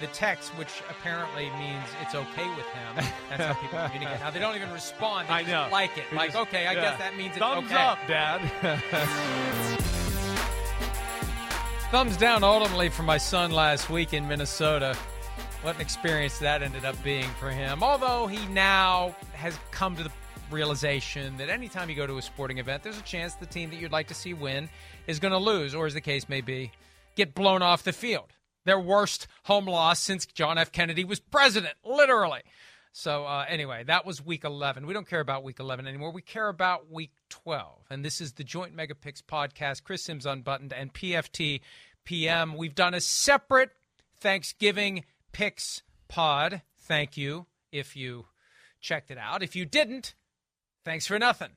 [0.00, 3.04] the text, which apparently means it's okay with him.
[3.28, 4.20] That's how people communicate.
[4.20, 5.68] Now they don't even respond; they I just know.
[5.70, 6.04] like it.
[6.12, 6.80] Like, just- okay, I yeah.
[6.80, 7.80] guess that means it's Thumbs okay.
[7.80, 8.40] up, Dad.
[11.90, 14.96] Thumbs down ultimately for my son last week in Minnesota.
[15.62, 17.82] What an experience that ended up being for him.
[17.82, 20.10] Although he now has come to the
[20.50, 23.76] realization that anytime you go to a sporting event, there's a chance the team that
[23.76, 24.68] you'd like to see win
[25.06, 26.70] is going to lose, or as the case may be,
[27.16, 28.32] get blown off the field.
[28.64, 30.72] Their worst home loss since John F.
[30.72, 32.42] Kennedy was president, literally.
[32.92, 34.86] So, uh, anyway, that was week 11.
[34.86, 36.12] We don't care about week 11 anymore.
[36.12, 37.86] We care about week 12.
[37.88, 39.84] And this is the Joint Mega Picks podcast.
[39.84, 41.60] Chris Sims Unbuttoned and PFT
[42.04, 42.56] PM.
[42.56, 43.70] We've done a separate
[44.18, 46.62] Thanksgiving picks pod.
[46.80, 48.26] Thank you if you
[48.80, 49.42] checked it out.
[49.42, 50.14] If you didn't,
[50.84, 51.50] thanks for nothing.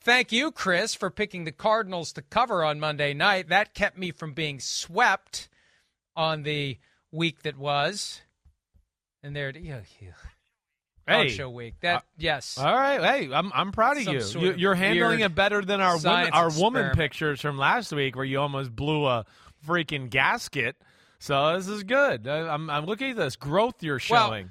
[0.00, 3.48] Thank you, Chris, for picking the Cardinals to cover on Monday night.
[3.48, 5.48] That kept me from being swept
[6.16, 6.78] on the
[7.10, 8.20] week that was.
[9.22, 9.86] And there it is.
[11.06, 11.28] Hey.
[11.30, 11.74] Show week.
[11.80, 12.56] That Uh, yes.
[12.58, 14.50] All right, hey, I'm I'm proud of Some you.
[14.50, 18.14] you you're handling it better than our women, science our woman pictures from last week,
[18.14, 19.24] where you almost blew a
[19.66, 20.76] freaking gasket.
[21.18, 22.28] So this is good.
[22.28, 24.50] I, I'm I'm looking at this growth you're Well- showing.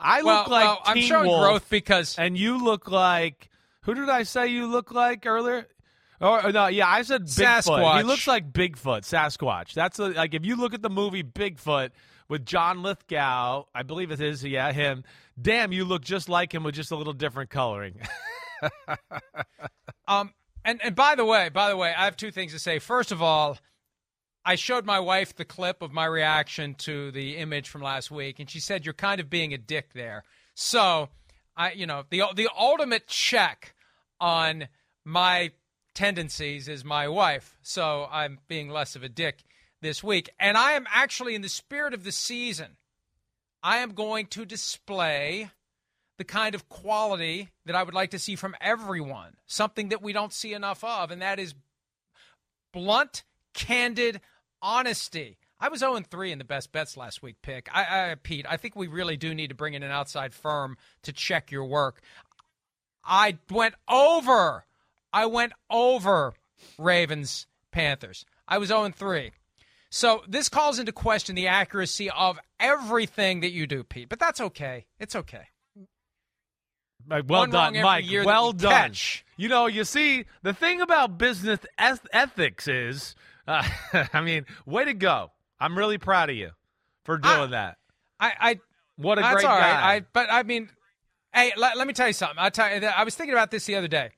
[0.00, 3.48] I well, look like well, I'm showing Wolf, growth because and you look like
[3.82, 5.66] who did I say you look like earlier?
[6.24, 7.64] Or no, yeah, I said Bigfoot.
[7.66, 7.96] Sasquatch.
[7.98, 9.74] He looks like Bigfoot, Sasquatch.
[9.74, 11.90] That's a, like if you look at the movie Bigfoot
[12.28, 15.04] with John Lithgow, I believe it is, yeah, him.
[15.40, 18.00] Damn, you look just like him with just a little different coloring.
[20.06, 22.78] Um, and and by the way, by the way, I have two things to say.
[22.78, 23.58] First of all,
[24.44, 28.38] I showed my wife the clip of my reaction to the image from last week,
[28.38, 30.24] and she said you're kind of being a dick there.
[30.54, 31.08] So,
[31.56, 33.74] I, you know, the the ultimate check
[34.20, 34.68] on
[35.06, 35.52] my
[35.94, 37.56] tendencies is my wife.
[37.62, 39.44] So I'm being less of a dick
[39.80, 42.76] this week, and I am actually in the spirit of the season.
[43.62, 45.50] I am going to display
[46.18, 50.12] the kind of quality that I would like to see from everyone, something that we
[50.12, 51.54] don't see enough of, and that is
[52.72, 54.20] blunt, candid
[54.62, 55.38] honesty.
[55.60, 57.68] I was 0 3 in the best bets last week, pick.
[57.72, 60.76] I, I, Pete, I think we really do need to bring in an outside firm
[61.02, 62.00] to check your work.
[63.04, 64.64] I went over.
[65.14, 66.34] I went over
[66.76, 68.26] Ravens Panthers.
[68.48, 69.30] I was 0 3.
[69.88, 74.08] So this calls into question the accuracy of everything that you do, Pete.
[74.08, 74.86] But that's okay.
[74.98, 75.44] It's okay.
[77.08, 78.06] Like, well One done, Mike.
[78.10, 78.72] Well we done.
[78.72, 79.24] catch.
[79.36, 83.14] You know, you see, the thing about business ethics is,
[83.46, 83.62] uh,
[84.12, 85.30] I mean, way to go.
[85.60, 86.50] I'm really proud of you
[87.04, 87.76] for doing I- that.
[88.18, 88.60] I, I
[88.96, 89.42] What a great right.
[89.42, 89.94] guy.
[89.94, 90.70] I, but I mean,
[91.32, 92.38] hey, let, let me tell you something.
[92.38, 94.10] I tell you, I was thinking about this the other day.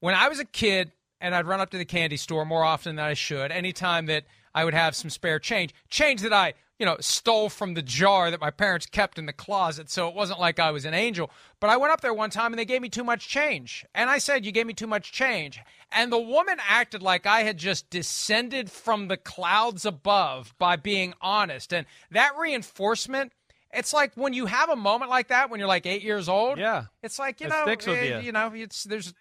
[0.00, 2.96] When I was a kid, and I'd run up to the candy store more often
[2.96, 3.50] than I should.
[3.50, 4.24] Anytime that
[4.54, 8.30] I would have some spare change, change that I, you know, stole from the jar
[8.30, 9.90] that my parents kept in the closet.
[9.90, 11.30] So it wasn't like I was an angel.
[11.60, 13.84] But I went up there one time and they gave me too much change.
[13.94, 15.60] And I said, You gave me too much change.
[15.90, 21.14] And the woman acted like I had just descended from the clouds above by being
[21.20, 21.72] honest.
[21.72, 23.32] And that reinforcement
[23.72, 26.58] it's like when you have a moment like that when you're like eight years old.
[26.58, 28.26] Yeah, it's like you it know, with eh, you.
[28.26, 29.12] you know, it's there's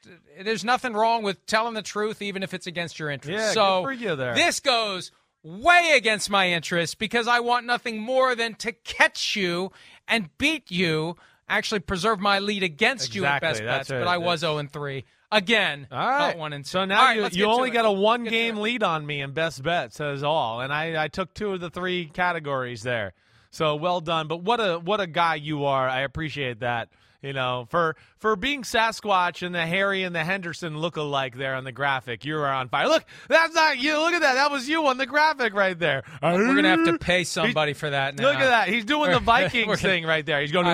[0.41, 3.38] there's nothing wrong with telling the truth, even if it's against your interest.
[3.38, 4.35] Yeah, so good for you there.
[4.35, 5.11] this goes
[5.44, 9.71] way against my interest because I want nothing more than to catch you
[10.07, 11.17] and beat you.
[11.49, 13.99] Actually, preserve my lead against you at best that's bets, right.
[13.99, 15.88] but I was zero and three again.
[15.91, 16.38] All right.
[16.38, 16.69] one and two.
[16.69, 17.73] So now right, you, you only it.
[17.73, 20.61] got a one Let's get to game lead on me in best bets as all,
[20.61, 23.13] and I, I took two of the three categories there.
[23.51, 24.27] So well done.
[24.27, 25.88] But what a what a guy you are.
[25.88, 26.89] I appreciate that.
[27.23, 31.63] You know, for for being Sasquatch and the Harry and the Henderson look-alike there on
[31.63, 32.88] the graphic, you are on fire.
[32.88, 33.97] Look, that's not you.
[33.97, 34.35] Look at that.
[34.35, 36.03] That was you on the graphic right there.
[36.21, 38.25] We're gonna have to pay somebody for that now.
[38.25, 38.69] Look at that.
[38.69, 40.41] He's doing the Vikings thing right there.
[40.41, 40.67] He's going.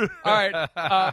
[0.24, 0.68] All right.
[0.76, 1.12] Uh,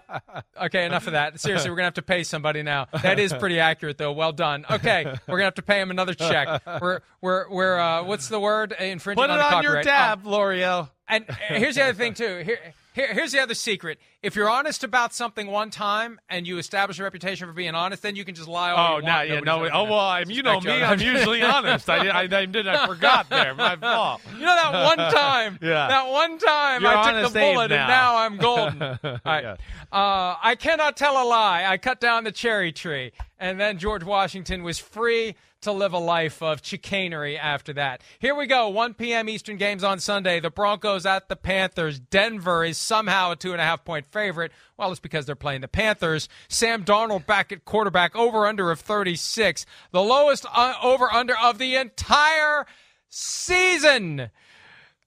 [0.66, 1.40] okay, enough of that.
[1.40, 2.88] Seriously, we're gonna have to pay somebody now.
[3.04, 4.12] That is pretty accurate, though.
[4.12, 4.66] Well done.
[4.70, 6.62] Okay, we're gonna have to pay him another check.
[6.82, 8.74] We're we're we're uh, what's the word?
[8.78, 10.90] Infringing Put it on, on your tab, Florio.
[11.08, 12.42] And here's the other thing too.
[12.44, 12.60] Here,
[12.98, 14.00] here, here's the other secret.
[14.24, 18.02] If you're honest about something one time and you establish a reputation for being honest,
[18.02, 18.72] then you can just lie.
[18.72, 19.06] All Oh, want.
[19.30, 19.70] yeah, no.
[19.72, 20.72] Oh well, I'm, you know me.
[20.72, 21.90] I'm usually honest.
[21.90, 22.68] I, I, I did.
[22.68, 23.54] I forgot there.
[23.56, 24.22] My fault.
[24.34, 25.60] You know that one time?
[25.62, 25.88] Yeah.
[25.88, 27.78] That one time You're I took the bullet now.
[27.80, 28.82] and now I'm golden.
[29.04, 29.44] All right.
[29.44, 29.56] Yeah.
[29.92, 31.66] Uh, I cannot tell a lie.
[31.66, 33.12] I cut down the cherry tree.
[33.40, 35.36] And then George Washington was free
[35.68, 38.02] to live a life of chicanery after that.
[38.20, 38.70] Here we go.
[38.70, 39.28] 1 p.m.
[39.28, 40.40] Eastern games on Sunday.
[40.40, 42.00] The Broncos at the Panthers.
[42.00, 44.54] Denver is somehow a two and a half point favorite.
[44.78, 46.30] Well, it's because they're playing the Panthers.
[46.48, 49.66] Sam Darnold back at quarterback, over under of 36.
[49.92, 52.66] The lowest uh, over under of the entire
[53.10, 54.30] season.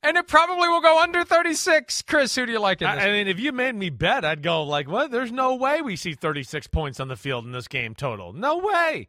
[0.03, 2.03] And it probably will go under 36.
[2.03, 3.03] Chris, who do you like in this?
[3.03, 5.11] I, I mean, if you made me bet, I'd go like, "What?
[5.11, 8.33] There's no way we see 36 points on the field in this game total.
[8.35, 9.09] No way."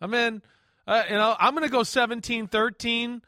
[0.00, 0.42] I mean,
[0.86, 3.20] uh, you know, I'm going to go 17-13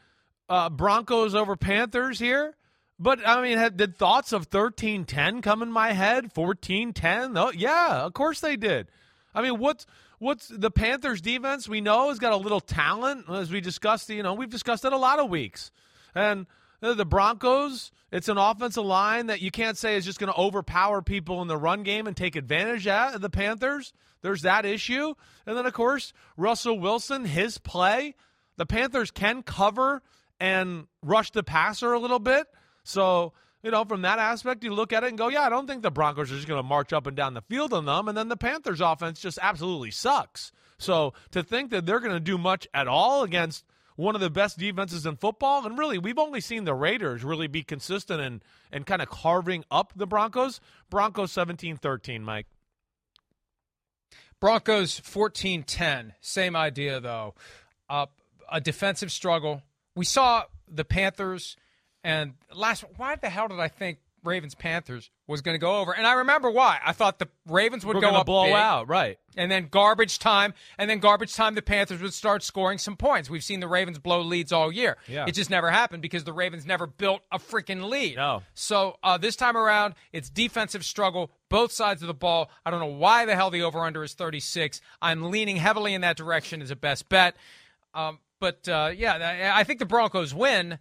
[0.49, 2.55] uh, Broncos over Panthers here.
[2.99, 6.33] But I mean, had, did thoughts of 13-10 come in my head?
[6.33, 7.39] 14-10?
[7.39, 8.89] Oh, yeah, of course they did.
[9.35, 9.85] I mean, what's
[10.19, 11.69] what's the Panthers defense?
[11.69, 14.09] We know has got a little talent, as we discussed.
[14.09, 15.71] You know, we've discussed it a lot of weeks,
[16.15, 16.47] and
[16.83, 17.91] Uh, the Broncos.
[18.13, 21.49] It's an offensive line that you can't say is just going to overpower people in
[21.49, 23.93] the run game and take advantage of the Panthers.
[24.23, 25.15] There's that issue,
[25.47, 28.15] and then of course Russell Wilson, his play.
[28.57, 30.03] The Panthers can cover
[30.41, 32.47] and rush the passer a little bit.
[32.85, 33.33] So,
[33.63, 35.83] you know, from that aspect, you look at it and go, yeah, I don't think
[35.83, 38.09] the Broncos are just going to march up and down the field on them.
[38.09, 40.53] And then the Panthers' offense just absolutely sucks.
[40.79, 43.65] So to think that they're going to do much at all against
[43.97, 47.47] one of the best defenses in football, and really, we've only seen the Raiders really
[47.47, 50.61] be consistent and, and kind of carving up the Broncos.
[50.91, 52.47] Broncos 17 13, Mike.
[54.41, 56.15] Broncos 14 10.
[56.21, 57.35] Same idea, though.
[57.89, 58.07] Uh,
[58.51, 59.63] a defensive struggle.
[59.95, 61.57] We saw the Panthers
[62.05, 62.85] and last.
[62.97, 65.93] Why the hell did I think Ravens Panthers was going to go over?
[65.93, 66.79] And I remember why.
[66.85, 69.19] I thought the Ravens would We're go up blow big, out, right?
[69.37, 71.55] and then garbage time, and then garbage time.
[71.55, 73.31] The Panthers would start scoring some points.
[73.31, 74.97] We've seen the Ravens blow leads all year.
[75.09, 75.25] Yeah.
[75.27, 78.17] It just never happened because the Ravens never built a freaking lead.
[78.17, 78.43] No.
[78.55, 82.51] So uh, this time around, it's defensive struggle, both sides of the ball.
[82.65, 84.81] I don't know why the hell the over under is 36.
[85.01, 87.37] I'm leaning heavily in that direction as a best bet.
[87.95, 89.15] Um, but uh, yeah,
[89.55, 90.79] I I think the Broncos win,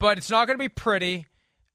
[0.00, 1.26] but it's not going to be pretty.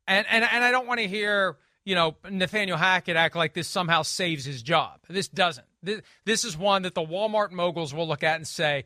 [0.10, 3.68] And and and I don't want to hear you know Nathaniel Hackett act like this
[3.68, 5.00] somehow saves his job.
[5.08, 5.68] This doesn't.
[5.82, 8.84] This, this is one that the Walmart moguls will look at and say,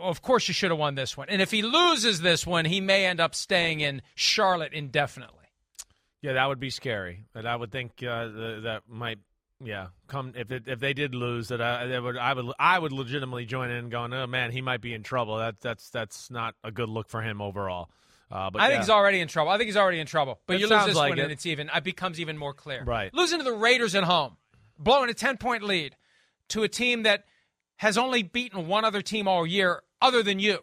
[0.00, 1.28] of course you should have won this one.
[1.30, 5.36] And if he loses this one, he may end up staying in Charlotte indefinitely.
[6.20, 7.24] Yeah, that would be scary.
[7.34, 9.18] And I would think uh, th- that might,
[9.64, 12.78] yeah, come if it, if they did lose, that I, that would I would I
[12.78, 15.38] would legitimately join in, going, oh man, he might be in trouble.
[15.38, 17.88] That that's that's not a good look for him overall.
[18.30, 18.70] Uh, but I yeah.
[18.70, 19.50] think he's already in trouble.
[19.50, 20.38] I think he's already in trouble.
[20.46, 21.22] But It you lose this like one, it.
[21.22, 21.70] and it's even.
[21.74, 22.84] It becomes even more clear.
[22.84, 23.12] Right.
[23.12, 24.36] Losing to the Raiders at home,
[24.78, 25.96] blowing a ten point lead
[26.50, 27.24] to a team that
[27.76, 30.58] has only beaten one other team all year, other than you.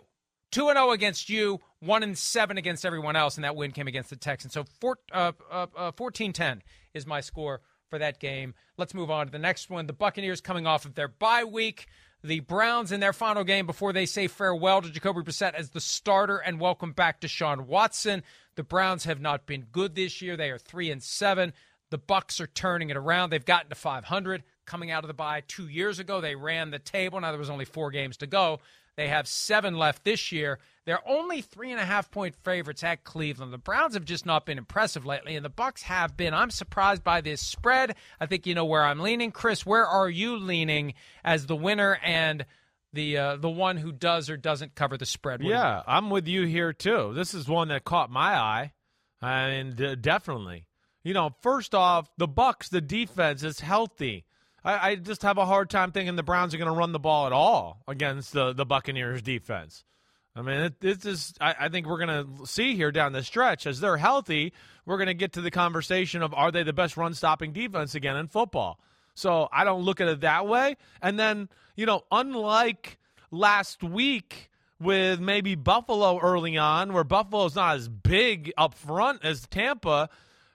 [0.51, 3.88] Two and zero against you, one and seven against everyone else, and that win came
[3.88, 4.53] against the Texans.
[4.53, 6.62] So four, uh, uh, uh, 14-10
[6.93, 8.53] is my score for that game.
[8.77, 9.88] Let's move on to the next one.
[9.88, 11.88] The Buccaneers coming off of their bye week.
[12.24, 15.79] The Browns in their final game before they say farewell to Jacoby Brissett as the
[15.79, 18.24] starter and welcome back to Deshaun Watson.
[18.55, 20.36] The Browns have not been good this year.
[20.36, 21.53] They are three and seven.
[21.91, 23.29] The Bucks are turning it around.
[23.29, 26.19] They've gotten to 500 coming out of the bye two years ago.
[26.19, 27.21] They ran the table.
[27.21, 28.59] Now there was only four games to go.
[28.98, 30.58] They have seven left this year.
[30.86, 33.54] They're only three and a half point favorites at Cleveland.
[33.54, 36.34] The Browns have just not been impressive lately, and the Bucks have been.
[36.34, 37.96] I'm surprised by this spread.
[38.20, 39.32] I think you know where I'm leaning.
[39.32, 42.44] Chris, where are you leaning as the winner and
[42.92, 45.44] the uh, the one who does or doesn't cover the spread?
[45.44, 47.13] What Yeah, I'm with you here too.
[47.13, 48.74] This is one that caught my eye,
[49.22, 50.66] and uh, definitely,
[51.04, 54.25] you know, first off, the Bucks, the defense is healthy.
[54.67, 57.00] I, I just have a hard time thinking the Browns are going to run the
[57.00, 59.86] ball at all against the the Buccaneers defense.
[60.36, 61.33] I mean, it, this is.
[61.39, 64.53] I, I think we're going to see here down the stretch as they're healthy.
[64.86, 67.95] We're going to get to the conversation of are they the best run stopping defense
[67.95, 68.79] again in football?
[69.15, 70.75] So I don't look at it that way.
[71.01, 72.97] And then you know, unlike
[73.31, 79.47] last week with maybe Buffalo early on, where Buffalo's not as big up front as
[79.47, 80.09] Tampa,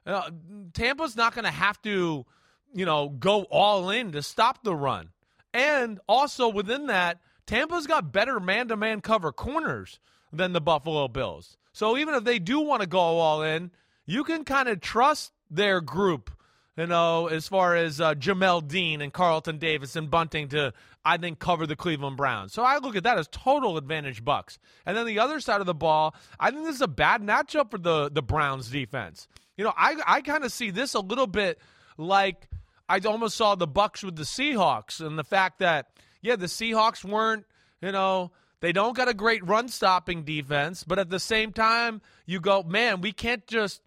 [0.04, 0.30] uh,
[0.74, 2.26] Tampa's not going to have to,
[2.74, 5.10] you know, go all in to stop the run.
[5.54, 9.98] And also within that, Tampa's got better man to man cover corners
[10.32, 11.56] than the Buffalo Bills.
[11.72, 13.70] So even if they do want to go all in,
[14.06, 16.30] you can kind of trust their group,
[16.76, 20.72] you know, as far as uh, Jamel Dean and Carlton Davis and Bunting to,
[21.04, 22.52] I think, cover the Cleveland Browns.
[22.52, 24.58] So I look at that as total advantage Bucks.
[24.86, 27.70] And then the other side of the ball, I think this is a bad matchup
[27.70, 29.28] for the, the Browns defense.
[29.56, 31.58] You know, I, I kind of see this a little bit
[31.98, 32.48] like
[32.92, 35.88] I almost saw the Bucks with the Seahawks and the fact that–
[36.22, 37.44] yeah, the Seahawks weren't,
[37.82, 38.30] you know,
[38.60, 42.62] they don't got a great run stopping defense, but at the same time, you go,
[42.62, 43.82] man, we can't just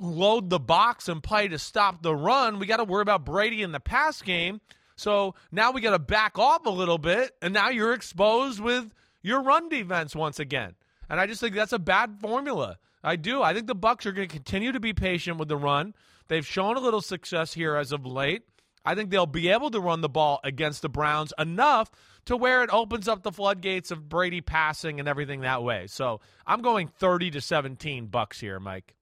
[0.00, 2.58] load the box and play to stop the run.
[2.58, 4.62] We got to worry about Brady in the pass game.
[4.96, 8.90] So now we got to back off a little bit, and now you're exposed with
[9.22, 10.74] your run defense once again.
[11.10, 12.78] And I just think that's a bad formula.
[13.04, 13.42] I do.
[13.42, 15.94] I think the Bucks are going to continue to be patient with the run.
[16.28, 18.42] They've shown a little success here as of late.
[18.84, 21.90] I think they'll be able to run the ball against the Browns enough
[22.26, 25.88] to where it opens up the floodgates of Brady passing and everything that way.
[25.88, 28.94] So I'm going 30 to 17 bucks here, Mike.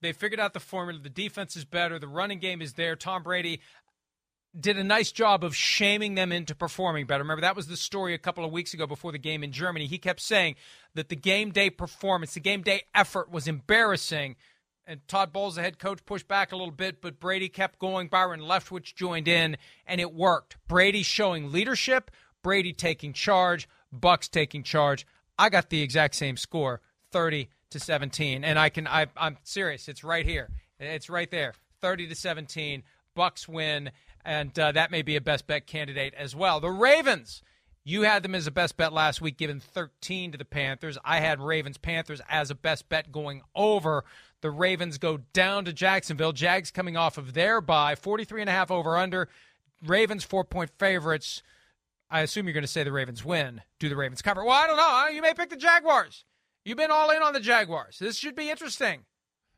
[0.00, 1.00] They figured out the formula.
[1.00, 1.98] The defense is better.
[1.98, 2.96] The running game is there.
[2.96, 3.60] Tom Brady
[4.58, 7.22] did a nice job of shaming them into performing better.
[7.22, 9.86] Remember, that was the story a couple of weeks ago before the game in Germany.
[9.86, 10.56] He kept saying
[10.94, 14.36] that the game day performance, the game day effort was embarrassing
[14.86, 18.08] and Todd Bowles, the head coach, pushed back a little bit, but Brady kept going.
[18.08, 20.56] Byron Leftwich joined in, and it worked.
[20.66, 22.10] Brady showing leadership,
[22.42, 25.06] Brady taking charge, Bucks taking charge.
[25.38, 26.80] I got the exact same score,
[27.12, 28.86] 30 to 17, and I can.
[28.86, 29.88] I, I'm serious.
[29.88, 30.50] It's right here.
[30.78, 32.82] It's right there, 30 to 17.
[33.14, 33.90] Bucks win,
[34.24, 36.60] and uh, that may be a best bet candidate as well.
[36.60, 37.42] The Ravens.
[37.84, 40.98] You had them as a best bet last week, given 13 to the Panthers.
[41.04, 44.04] I had Ravens Panthers as a best bet going over
[44.42, 46.32] the Ravens go down to Jacksonville.
[46.32, 49.28] Jags coming off of their bye, 43 and a half over under.
[49.84, 51.42] Ravens four point favorites.
[52.10, 53.62] I assume you're going to say the Ravens win.
[53.78, 54.44] Do the Ravens cover?
[54.44, 55.06] Well, I don't know.
[55.08, 56.24] You may pick the Jaguars.
[56.64, 57.98] You've been all in on the Jaguars.
[57.98, 59.04] This should be interesting.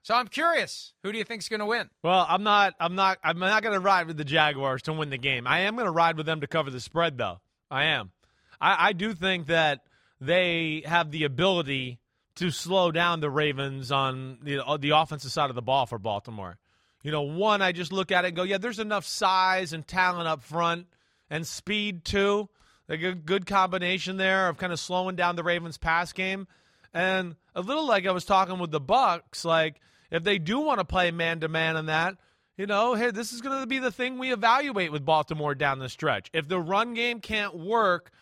[0.02, 0.92] So I'm curious.
[1.02, 1.88] Who do you think's going to win?
[2.02, 2.74] Well, I'm not.
[2.78, 3.18] I'm not.
[3.24, 5.46] I'm not going to ride with the Jaguars to win the game.
[5.46, 7.40] I am going to ride with them to cover the spread, though.
[7.70, 8.12] I am.
[8.60, 9.80] I, I do think that
[10.20, 12.00] they have the ability
[12.36, 15.98] to slow down the Ravens on the, uh, the offensive side of the ball for
[15.98, 16.58] Baltimore.
[17.02, 19.86] You know, one, I just look at it and go, yeah, there's enough size and
[19.86, 20.86] talent up front
[21.30, 22.48] and speed too.
[22.88, 26.46] Like a good combination there of kind of slowing down the Ravens pass game.
[26.92, 30.80] And a little like I was talking with the Bucks, like if they do want
[30.80, 32.16] to play man to man on that,
[32.56, 35.80] you know, hey, this is going to be the thing we evaluate with Baltimore down
[35.80, 36.30] the stretch.
[36.32, 38.12] If the run game can't work,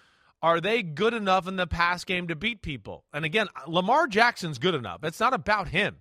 [0.42, 3.04] are they good enough in the pass game to beat people?
[3.12, 5.04] And again, Lamar Jackson's good enough.
[5.04, 5.99] It's not about him.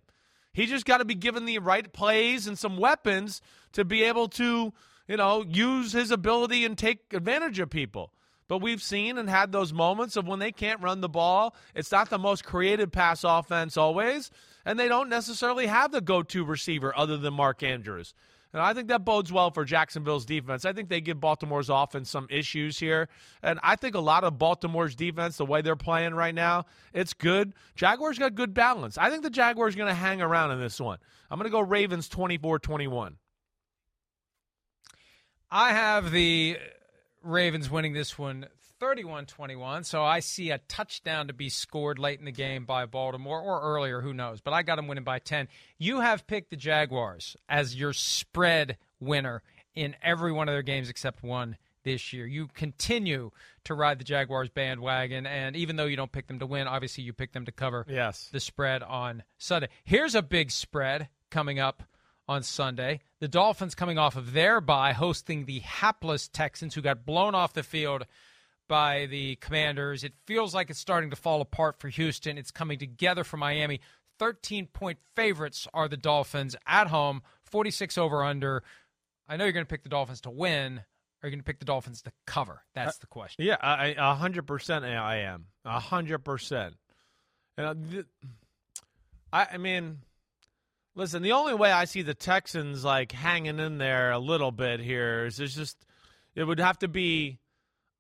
[0.52, 3.42] He just got to be given the right plays and some weapons
[3.74, 4.74] to be able to,
[5.08, 8.12] you know, use his ability and take advantage of people.
[8.48, 11.56] But we've seen and had those moments of when they can't run the ball.
[11.74, 14.30] It's not the most creative pass offense always,
[14.66, 18.14] and they don't necessarily have the go to receiver other than Mark Andrews.
[18.54, 20.66] And I think that bodes well for Jacksonville's defense.
[20.66, 23.08] I think they give Baltimore's offense some issues here.
[23.42, 27.14] And I think a lot of Baltimore's defense, the way they're playing right now, it's
[27.14, 27.54] good.
[27.76, 28.98] Jaguars got good balance.
[28.98, 30.98] I think the Jaguars are going to hang around in this one.
[31.30, 33.16] I'm going to go Ravens 24 21.
[35.50, 36.58] I have the
[37.24, 38.48] Ravens winning this one
[38.82, 39.84] 31 21.
[39.84, 43.62] So I see a touchdown to be scored late in the game by Baltimore or
[43.62, 44.42] earlier, who knows.
[44.42, 45.48] But I got them winning by 10.
[45.78, 49.44] You have picked the Jaguars as your spread winner
[49.76, 52.26] in every one of their games except one this year.
[52.26, 53.30] You continue
[53.66, 57.04] to ride the Jaguars bandwagon, and even though you don't pick them to win, obviously
[57.04, 58.30] you pick them to cover yes.
[58.32, 59.70] the spread on Sunday.
[59.84, 61.84] Here's a big spread coming up
[62.28, 63.02] on Sunday.
[63.20, 67.54] The Dolphins coming off of their bye, hosting the hapless Texans, who got blown off
[67.54, 68.08] the field
[68.68, 70.04] by the Commanders.
[70.04, 72.38] It feels like it's starting to fall apart for Houston.
[72.38, 73.82] It's coming together for Miami.
[74.20, 78.64] 13 point favorites are the Dolphins at home, 46 over under.
[79.28, 80.82] I know you're going to pick the Dolphins to win.
[81.24, 82.64] Are you going to pick the Dolphins to cover?
[82.74, 83.46] That's the question.
[83.46, 84.86] Yeah, I, hundred percent.
[84.86, 86.76] I am a hundred percent.
[87.58, 88.02] And uh,
[89.32, 90.00] I, I mean,
[90.96, 91.22] listen.
[91.22, 95.26] The only way I see the Texans like hanging in there a little bit here
[95.26, 95.78] is it's just
[96.36, 97.40] it would have to be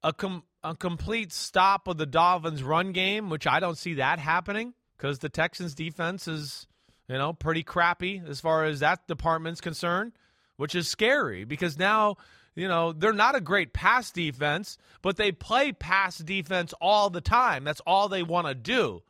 [0.03, 4.20] a com- a complete stop of the Dolphins' run game, which I don't see that
[4.20, 6.68] happening because the Texans' defense is
[7.08, 10.13] you know pretty crappy as far as that department's concerned,
[10.58, 12.18] which is scary because now
[12.56, 17.22] you know, they're not a great pass defense, but they play pass defense all the
[17.22, 17.63] time.
[17.63, 19.03] That's all they want to do.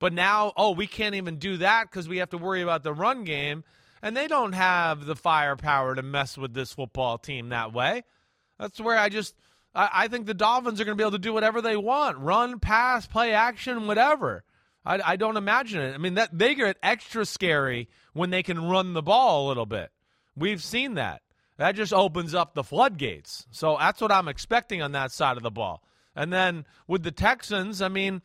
[0.00, 2.92] But now, oh, we can't even do that because we have to worry about the
[2.92, 3.64] run game.
[4.02, 8.02] And they don't have the firepower to mess with this football team that way.
[8.58, 9.34] That's where I just,
[9.74, 12.18] I, I think the Dolphins are going to be able to do whatever they want
[12.18, 14.44] run, pass, play action, whatever.
[14.84, 15.94] I, I don't imagine it.
[15.94, 19.66] I mean, that they get extra scary when they can run the ball a little
[19.66, 19.90] bit.
[20.36, 21.22] We've seen that
[21.60, 23.46] that just opens up the floodgates.
[23.50, 25.82] So that's what I'm expecting on that side of the ball.
[26.16, 28.22] And then with the Texans, I mean,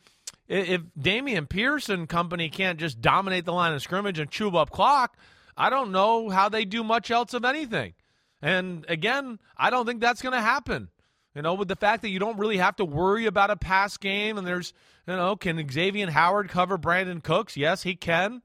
[0.48, 4.70] if Dameon Pierce and company can't just dominate the line of scrimmage and chew up
[4.70, 5.18] clock,
[5.54, 7.92] I don't know how they do much else of anything.
[8.40, 10.88] And again, I don't think that's going to happen.
[11.36, 13.98] You know, with the fact that you don't really have to worry about a pass
[13.98, 14.72] game, and there's,
[15.06, 17.58] you know, can Xavien Howard cover Brandin Cooks?
[17.58, 18.40] Yes, he can.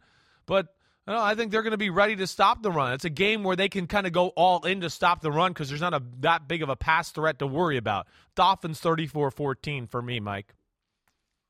[0.45, 0.75] But
[1.07, 2.91] I think they're going to be ready to stop the run.
[2.91, 5.53] It's a game where they can kind of go all in to stop the run
[5.53, 8.07] because there's not a that big of a pass threat to worry about.
[8.35, 10.53] Dolphins 34-14 for me, Mike.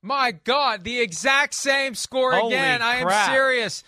[0.00, 2.78] My God, the exact same score Holy again.
[2.78, 3.08] Crap.
[3.10, 3.82] I am serious.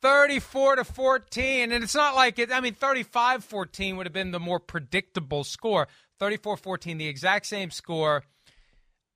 [0.00, 4.40] 34 to 14 and it's not like it I mean 35-14 would have been the
[4.40, 5.88] more predictable score.
[6.20, 8.24] 34-14 the exact same score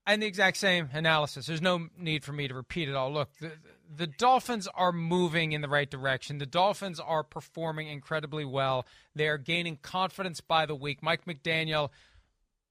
[0.07, 1.47] and the exact same analysis.
[1.47, 3.13] There's no need for me to repeat it all.
[3.13, 3.53] Look, the,
[3.95, 6.39] the Dolphins are moving in the right direction.
[6.39, 8.87] The Dolphins are performing incredibly well.
[9.15, 11.03] They are gaining confidence by the week.
[11.03, 11.91] Mike McDaniel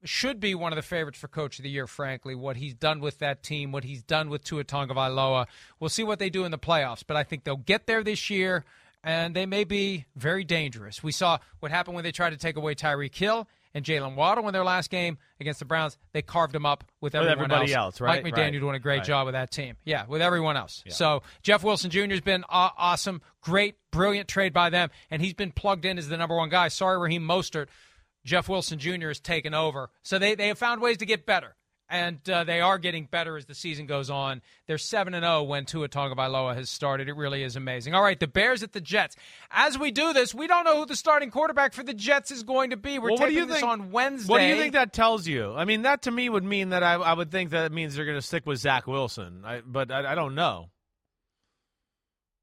[0.03, 2.35] should be one of the favorites for coach of the year, frankly.
[2.35, 5.47] What he's done with that team, what he's done with Tua Tagovailoa.
[5.79, 8.29] We'll see what they do in the playoffs, but I think they'll get there this
[8.29, 8.65] year,
[9.03, 11.01] and they may be very dangerous.
[11.01, 14.47] We saw what happened when they tried to take away Tyreek Hill and Jaylen Waddle
[14.47, 15.97] in their last game against the Browns.
[16.13, 17.99] They carved them up with, with everybody else.
[17.99, 18.01] else.
[18.01, 18.23] right?
[18.23, 18.59] Mike McDaniel right.
[18.59, 19.05] doing a great right.
[19.05, 19.75] job with that team.
[19.85, 20.83] Yeah, with everyone else.
[20.85, 20.93] Yeah.
[20.93, 22.09] So Jeff Wilson Jr.
[22.09, 26.17] has been awesome, great, brilliant trade by them, and he's been plugged in as the
[26.17, 26.67] number one guy.
[26.67, 27.67] Sorry, Raheem Mostert.
[28.25, 29.09] Jeff Wilson Jr.
[29.09, 29.89] has taken over.
[30.01, 31.55] So they, they have found ways to get better
[31.93, 34.41] and uh, they are getting better as the season goes on.
[34.65, 37.07] They're seven and zero oh when Tua Tagovailoa has started.
[37.07, 37.93] It really is amazing.
[37.93, 39.15] All right, the Bears at the Jets.
[39.51, 42.41] As we do this, we don't know who the starting quarterback for the Jets is
[42.41, 42.97] going to be.
[42.97, 44.31] We're well, taping do you this think, on Wednesday.
[44.31, 45.53] What do you think that tells you?
[45.53, 48.05] I mean, that to me would mean that I, I would think that means they're
[48.05, 49.43] going to stick with Zach Wilson.
[49.45, 50.71] I, but I, I don't know.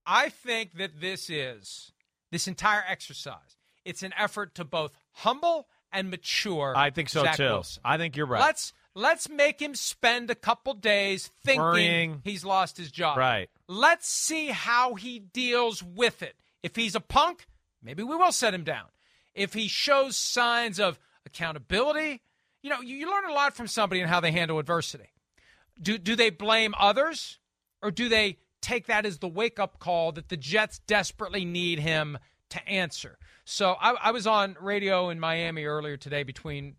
[0.06, 1.90] I think that this is
[2.30, 3.56] this entire exercise.
[3.84, 6.72] It's an effort to both humble and mature.
[6.76, 7.42] I think so Zach too.
[7.44, 7.82] Wilson.
[7.84, 8.40] I think you're right.
[8.40, 12.20] Let's Let's make him spend a couple days thinking Worrying.
[12.24, 13.18] he's lost his job.
[13.18, 13.48] Right.
[13.68, 16.34] Let's see how he deals with it.
[16.62, 17.46] If he's a punk,
[17.82, 18.86] maybe we will set him down.
[19.34, 22.20] If he shows signs of accountability,
[22.62, 25.12] you know, you, you learn a lot from somebody and how they handle adversity.
[25.80, 27.38] Do do they blame others
[27.80, 31.78] or do they take that as the wake up call that the Jets desperately need
[31.78, 32.18] him
[32.50, 33.18] to answer?
[33.44, 36.74] So I, I was on radio in Miami earlier today between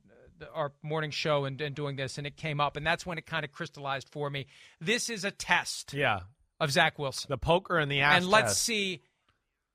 [0.54, 3.26] our morning show and, and doing this, and it came up, and that's when it
[3.26, 4.48] kind of crystallized for me.
[4.80, 6.22] This is a test, yeah,
[6.60, 8.64] of Zach Wilson, the poker and the ass, and let's test.
[8.64, 9.02] see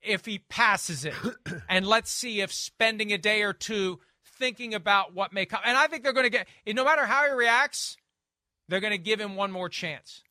[0.03, 1.15] if he passes it,
[1.69, 4.01] and let's see if spending a day or two
[4.39, 6.47] thinking about what may come, and I think they're going to get.
[6.67, 7.97] No matter how he reacts,
[8.69, 10.23] they're going to give him one more chance.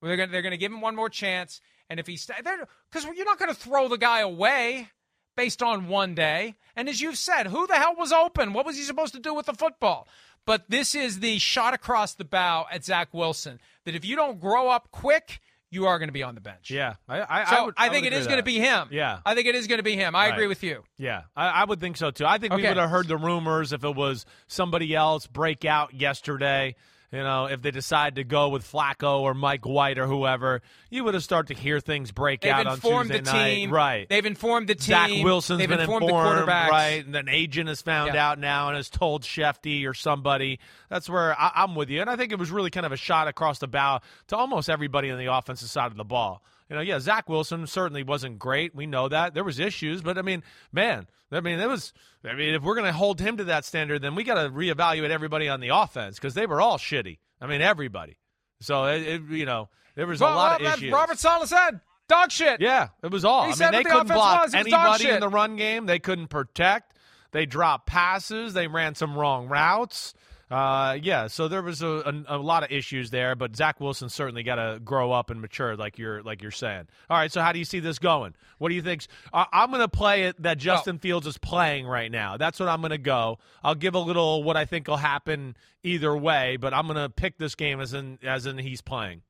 [0.00, 3.24] They're going they're going to give him one more chance, and if he's because you're
[3.24, 4.88] not going to throw the guy away
[5.36, 6.56] based on one day.
[6.76, 8.52] And as you've said, who the hell was open?
[8.52, 10.08] What was he supposed to do with the football?
[10.44, 14.40] But this is the shot across the bow at Zach Wilson that if you don't
[14.40, 15.40] grow up quick,
[15.72, 16.70] you are going to be on the bench.
[16.70, 18.88] Yeah, I, I, so I, would, I think it is going to be him.
[18.90, 20.14] Yeah, I think it is going to be him.
[20.14, 20.34] I right.
[20.34, 20.84] agree with you.
[20.98, 22.26] Yeah, I, I, would think so too.
[22.26, 22.62] I think okay.
[22.62, 26.74] we would have heard the rumors if it was somebody else break out yesterday.
[27.12, 31.04] You know, if they decide to go with Flacco or Mike White or whoever, you
[31.04, 33.54] would have started to hear things break They've out on Tuesday the night.
[33.54, 33.70] team.
[33.70, 34.08] Right.
[34.08, 34.94] They've informed the team.
[34.94, 36.68] Zach Wilson's They've been informed, informed, the quarterbacks.
[36.70, 37.04] right?
[37.04, 38.30] And an agent has found yeah.
[38.30, 40.58] out now and has told Schefty or somebody.
[40.88, 42.00] That's where I, am with you.
[42.00, 44.70] And I think it was really kind of a shot across the bow to almost
[44.70, 46.42] everybody on the offensive side of the ball.
[46.72, 48.74] You know, yeah, Zach Wilson certainly wasn't great.
[48.74, 51.92] We know that there was issues, but I mean, man, I mean, it was.
[52.24, 54.48] I mean, if we're going to hold him to that standard, then we got to
[54.48, 57.18] reevaluate everybody on the offense because they were all shitty.
[57.42, 58.16] I mean, everybody.
[58.62, 60.92] So it, it you know, there was well, a lot well, of issues.
[60.94, 63.44] Robert Saleh said, "Dog shit." Yeah, it was all.
[63.44, 64.54] He I said mean, what they the couldn't block was.
[64.54, 65.84] It was dog anybody in the run game.
[65.84, 66.96] They couldn't protect.
[67.32, 68.54] They dropped passes.
[68.54, 70.14] They ran some wrong routes.
[70.52, 71.86] Uh, yeah, so there was a,
[72.28, 75.40] a, a lot of issues there, but Zach Wilson certainly got to grow up and
[75.40, 76.88] mature, like you're like you're saying.
[77.08, 78.34] All right, so how do you see this going?
[78.58, 79.06] What do you think?
[79.32, 82.36] Uh, I'm going to play it that Justin Fields is playing right now.
[82.36, 83.38] That's what I'm going to go.
[83.64, 87.08] I'll give a little what I think will happen either way, but I'm going to
[87.08, 89.22] pick this game as in as in he's playing.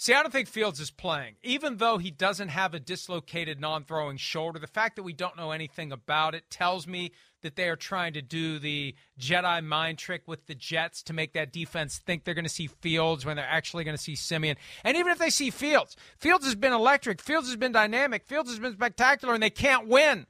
[0.00, 1.34] See, I don't think Fields is playing.
[1.42, 5.36] Even though he doesn't have a dislocated non throwing shoulder, the fact that we don't
[5.36, 9.98] know anything about it tells me that they are trying to do the Jedi mind
[9.98, 13.36] trick with the Jets to make that defense think they're going to see Fields when
[13.36, 14.56] they're actually going to see Siemian.
[14.84, 18.48] And even if they see Fields, Fields has been electric, Fields has been dynamic, Fields
[18.48, 20.26] has been spectacular, and they can't win.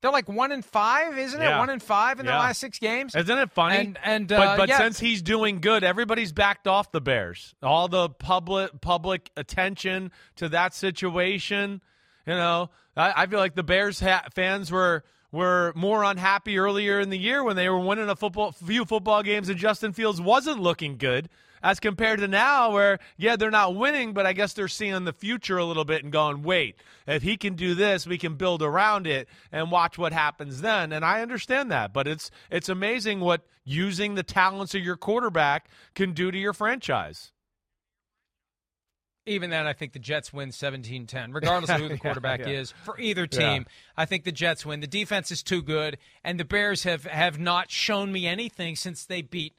[0.00, 1.58] They're like one in five, isn't it?
[1.58, 2.32] One in five in Yeah.
[2.32, 3.14] the last six games.
[3.14, 3.76] Isn't it funny?
[3.76, 4.78] And and but uh, but yeah.
[4.78, 7.54] since he's doing good, everybody's backed off the Bears.
[7.62, 11.82] All the public public attention to that situation.
[12.26, 16.98] You know, I, I feel like the Bears ha- fans were were more unhappy earlier
[17.00, 20.20] in the year when they were winning a football few football games and Justin Fields
[20.20, 21.28] wasn't looking good.
[21.62, 25.12] As compared to now, where yeah they're not winning, but I guess they're seeing the
[25.12, 28.62] future a little bit and going, wait, if he can do this, we can build
[28.62, 30.92] around it and watch what happens then.
[30.92, 35.68] And I understand that, but it's it's amazing what using the talents of your quarterback
[35.94, 37.32] can do to your franchise.
[39.26, 42.48] even then, I think the Jets win 17 10, regardless of who the quarterback yeah.
[42.48, 42.72] is.
[42.84, 44.80] For either team, I think the Jets win.
[44.80, 49.04] The defense is too good, and the Bears have, have not shown me anything since
[49.04, 49.54] they beat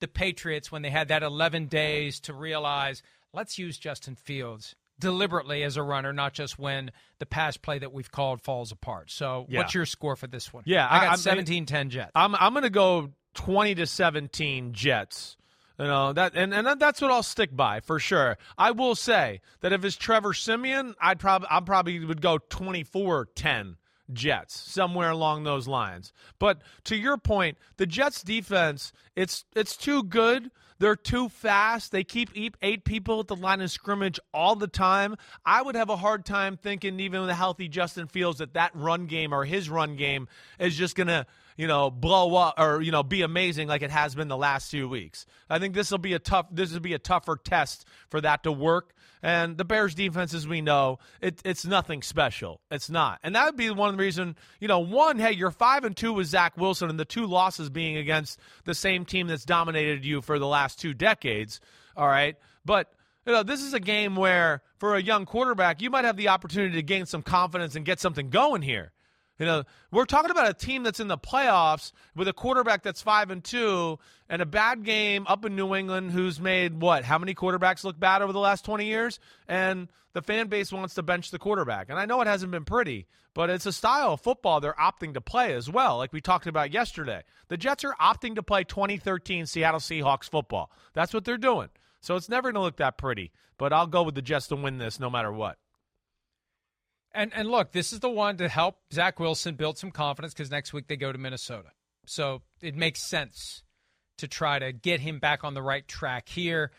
[0.00, 3.02] the Patriots when they had that 11 days to realize
[3.32, 7.92] let's use Justin Fields deliberately as a runner, not just when the pass play that
[7.92, 9.10] we've called falls apart.
[9.10, 9.58] So, Yeah.
[9.60, 10.62] what's your score for this one?
[10.66, 12.12] Yeah, I got I'm- 17 10 Jets.
[12.14, 15.36] I'm I'm going to go 20 to 17 Jets.
[15.76, 18.38] You know that, and, and that's what I'll stick by for sure.
[18.56, 23.74] I will say that if it's Trevor Siemian, I'd probably I probably would go 24-10
[24.12, 26.12] Jets somewhere along those lines.
[26.38, 30.50] But to your point, the Jets defense it's it's too good.
[30.78, 31.92] They're too fast.
[31.92, 35.16] They keep eight- people at the line of scrimmage all the time.
[35.46, 38.72] I would have a hard time thinking, even with a healthy Justin Fields, that that
[38.74, 42.82] run game or his run game is just going to, you know, blow up or
[42.82, 45.26] you know be amazing like it has been the last few weeks.
[45.48, 46.46] I think this will be a tough.
[46.50, 48.94] This will be a tougher test for that to work.
[49.22, 52.60] And the Bears defense, as we know, it, it's nothing special.
[52.70, 53.20] It's not.
[53.22, 56.26] And that would be one reason, you know, one, hey, you're five and two with
[56.26, 60.38] Zach Wilson and the two losses being against the same team that's dominated you for
[60.38, 61.58] the last two decades.
[61.96, 62.36] All right.
[62.66, 62.92] But
[63.26, 66.28] you know, this is a game where for a young quarterback, you might have the
[66.28, 68.92] opportunity to gain some confidence and get something going here.
[69.38, 73.02] You know, we're talking about a team that's in the playoffs with a quarterback that's
[73.02, 77.04] five and two, and a bad game up in New England who's made what?
[77.04, 79.18] How many quarterbacks look bad over the last twenty years?
[79.48, 81.90] And the fan base wants to bench the quarterback.
[81.90, 85.14] And I know it hasn't been pretty, but it's a style of football they're opting
[85.14, 87.22] to play as well, like we talked about yesterday.
[87.48, 90.70] The Jets are opting to play 2013 Seattle Seahawks football.
[90.94, 91.68] That's what they're doing.
[92.00, 93.32] So it's never going to look that pretty.
[93.58, 95.58] But I'll go with the Jets to win this no matter what.
[97.14, 100.50] And and look, this is the one to help Zach Wilson build some confidence because
[100.50, 101.70] next week they go to Minnesota.
[102.06, 103.62] So it makes sense
[104.18, 106.72] to try to get him back on the right track here,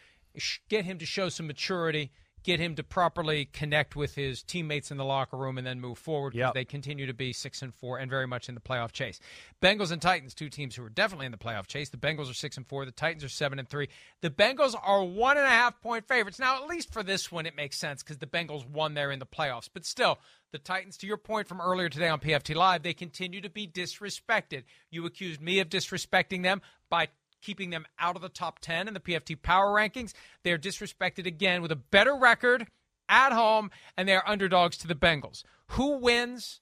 [0.70, 2.12] get him to show some maturity,
[2.46, 5.98] get him to properly connect with his teammates in the locker room, and then move
[5.98, 6.54] forward because Yep.
[6.54, 9.20] they continue to be six and four and very much in the playoff chase.
[9.64, 11.90] Bengals and Titans, two teams who are definitely in the playoff chase.
[11.90, 12.86] The Bengals are six and four.
[12.86, 13.90] The Titans are seven and three.
[14.22, 16.38] The Bengals are one and a half point favorites.
[16.38, 19.18] Now, at least for this one, it makes sense because the Bengals won there in
[19.18, 19.68] the playoffs.
[19.74, 20.20] But still,
[20.52, 23.68] the Titans, to your point from earlier today on PFT Live, they continue to be
[23.68, 24.64] disrespected.
[24.92, 27.08] You accused me of disrespecting them by
[27.46, 30.14] keeping them out of the top 10 in the PFT power rankings.
[30.44, 32.68] They're disrespected again with a better record
[33.08, 35.44] at home, and they're underdogs to the Bengals.
[35.70, 36.62] Who wins?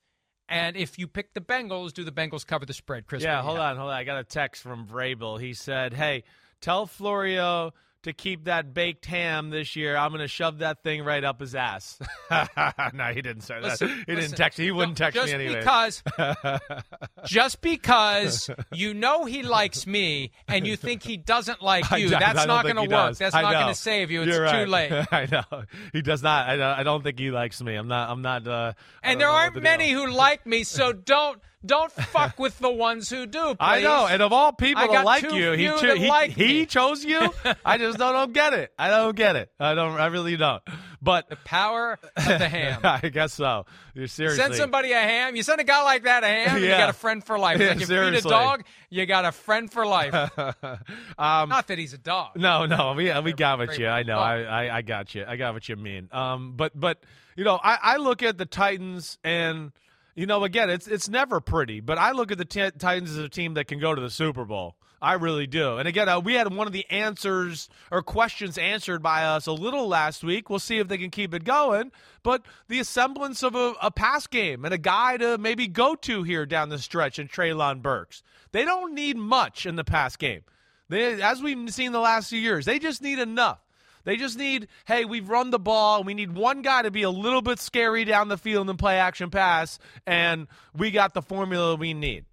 [0.49, 3.23] And if you pick the Bengals, do the Bengals cover the spread, Chris?
[3.23, 3.95] Yeah, What do you hold on, hold on.
[3.95, 5.39] I got a text from Vrabel.
[5.39, 6.25] He said, "Hey,
[6.59, 9.97] tell Florio to keep that baked ham this year.
[9.97, 11.99] I'm going to shove that thing right up his ass."
[12.31, 13.93] no, he didn't say Listen, that.
[14.07, 14.57] He listen, didn't text.
[14.59, 15.59] He wouldn't no, text just me anyway.
[15.59, 16.03] Because,
[17.25, 22.19] just because you know he likes me and you think he doesn't like you, don't-
[22.19, 22.89] that's I don't going to work.
[22.89, 23.17] does.
[23.17, 24.23] That's I not going to save you.
[24.23, 24.91] It's You're too right.
[24.91, 25.07] late.
[25.11, 26.49] I know he does not.
[26.49, 27.75] I don't, I don't think he likes me.
[27.75, 28.09] I'm not.
[28.09, 28.47] I'm not.
[28.47, 33.09] Uh, And there aren't many who like me, so don't Don't fuck with the ones
[33.09, 33.39] who do.
[33.39, 33.57] Please.
[33.59, 36.65] I know, and of all people I to like you, he cho- he, like he
[36.65, 37.33] chose you.
[37.65, 38.73] I just don't, don't get it.
[38.77, 39.49] I don't get it.
[39.59, 39.97] I don't.
[39.99, 40.61] I really don't.
[41.01, 42.81] But the power of the ham.
[42.83, 43.65] I guess so.
[43.93, 44.43] You're seriously.
[44.43, 45.35] Send somebody a ham.
[45.35, 46.63] You send a guy like that a ham, yeah.
[46.63, 47.59] you got a friend for life.
[47.59, 50.13] Yeah, Like you feed a dog, you got a friend for life.
[50.37, 50.79] um,
[51.17, 52.31] Not that he's a dog.
[52.35, 53.87] No, no, we we got what you.
[53.87, 54.17] I know.
[54.17, 55.23] I, I I got you.
[55.27, 56.09] I got what you mean.
[56.11, 57.03] Um, but but
[57.35, 59.71] you know, I I look at the Titans and
[60.15, 63.17] you know, again, it's it's never pretty, but I look at the t- Titans as
[63.17, 64.75] a team that can go to the Super Bowl.
[65.03, 65.77] I really do.
[65.79, 69.51] And again, uh, we had one of the answers or questions answered by us a
[69.51, 70.49] little last week.
[70.49, 71.91] We'll see if they can keep it going.
[72.23, 76.23] But the semblance of a, a pass game and a guy to maybe go to
[76.23, 78.23] here down the stretch in Treylon Burks.
[78.53, 80.43] They don't need much in the pass game.
[80.87, 83.59] They, as we've seen the last few years, they just need enough.
[84.05, 86.03] They just need, hey, we've run the ball.
[86.03, 88.97] We need one guy to be a little bit scary down the field and play
[88.97, 92.25] action pass, and we got the formula we need.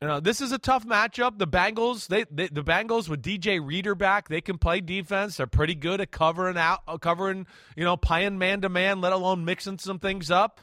[0.00, 1.38] You know, this is a tough matchup.
[1.38, 5.36] The Bengals, they, they the Bengals with DJ Reader back, they can play defense.
[5.36, 9.12] They're pretty good at covering out, uh, covering, you know, playing man to man, let
[9.12, 10.60] alone mixing some things up.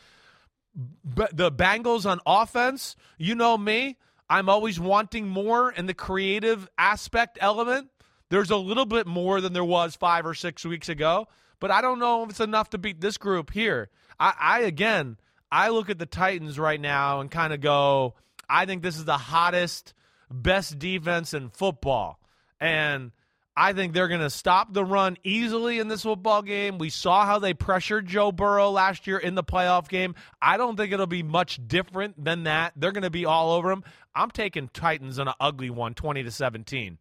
[1.03, 3.97] But the Bengals on offense, you know me,
[4.29, 7.89] I'm always wanting more in the creative aspect element.
[8.29, 11.27] There's a little bit more than there was five or six weeks ago,
[11.59, 13.89] but I don't know if it's enough to beat this group here.
[14.19, 15.17] I, I again,
[15.51, 18.15] I look at the Titans right now and kind of go,
[18.49, 19.93] I think this is the hottest,
[20.31, 22.19] best defense in football.
[22.59, 23.11] And
[23.57, 26.77] I think they're going to stop the run easily in this football game.
[26.77, 30.15] We saw how they pressured Joe Burrow last year in the playoff game.
[30.41, 32.73] I don't think it'll be much different than that.
[32.75, 33.83] They're going to be all over them.
[34.13, 36.97] I'm taking Titans on an ugly one, 20 to 17.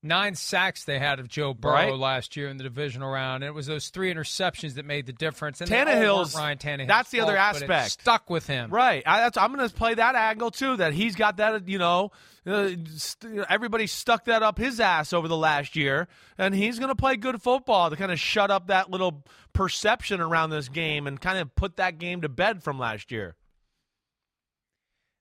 [0.00, 1.92] Nine sacks they had of Joe Burrow Right.
[1.92, 3.42] last year in the divisional round.
[3.42, 5.60] And it was those three interceptions that made the difference.
[5.60, 6.86] And Tannehill's- Ryan Tannehill.
[6.86, 7.90] that's the other aspect.
[7.90, 8.70] stuck with him.
[8.70, 9.02] Right.
[9.04, 10.76] I, that's, I'm going to play that angle too.
[10.76, 11.66] That he's got that.
[11.68, 12.12] You know,
[12.46, 16.06] uh, st- everybody stuck that up his ass over the last year,
[16.38, 20.20] and he's going to play good football to kind of shut up that little perception
[20.20, 23.34] around this game and kind of put that game to bed from last year.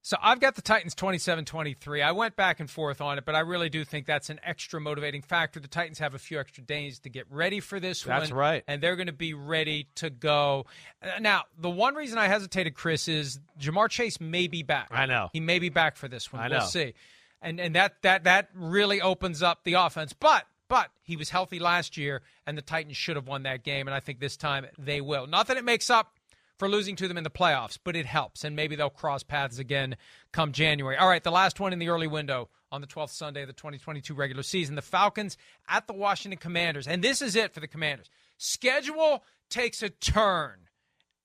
[0.07, 2.01] So I've got the Titans 27-23.
[2.01, 4.79] I went back and forth on it, but I really do think that's an extra
[4.79, 5.59] motivating factor.
[5.59, 8.39] The Titans have a few extra days to get ready for this That's one.
[8.39, 8.63] right.
[8.69, 10.65] And they're going to be ready to go.
[11.01, 14.87] Uh, Now, the one reason I hesitated, Chris, is Ja'Marr Chase may be back.
[14.91, 15.27] I know.
[15.33, 16.41] He may be back for this one.
[16.41, 16.65] I We'll know.
[16.67, 16.93] see.
[17.41, 20.13] And and that that that really opens up the offense.
[20.13, 23.89] But but he was healthy last year, and the Titans should have won that game,
[23.89, 25.27] and I think this time they will.
[25.27, 26.16] Not that it makes up
[26.57, 29.59] for losing to them in the playoffs, but it helps, and maybe they'll cross paths
[29.59, 29.95] again
[30.31, 30.97] come January.
[30.97, 33.53] All right, the last one in the early window on the 12th Sunday of the
[33.53, 34.75] 2022 regular season.
[34.75, 38.09] The Falcons at the Washington Commanders, and this is it for the Commanders.
[38.37, 40.67] Schedule takes a turn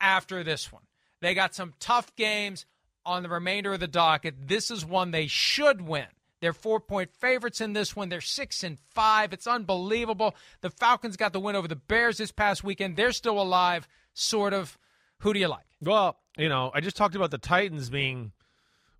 [0.01, 0.83] after this one.
[1.21, 2.66] They got some tough games
[3.05, 4.49] on the remainder of the docket.
[4.49, 6.07] This is one they should win.
[6.40, 8.09] They're four point favorites in this one.
[8.09, 9.33] They're six and five.
[9.33, 10.35] It's unbelievable.
[10.61, 12.97] The Falcons got the win over the Bears this past weekend.
[12.97, 14.77] They're still alive, sort of.
[15.22, 15.64] Who do you like?
[15.80, 18.32] Well, you know, I just talked about the Titans being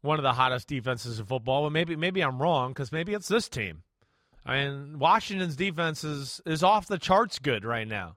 [0.01, 1.63] one of the hottest defenses in football.
[1.63, 3.83] Well, maybe maybe I'm wrong because maybe it's this team.
[4.45, 8.17] I mean, Washington's defense is is off the charts good right now.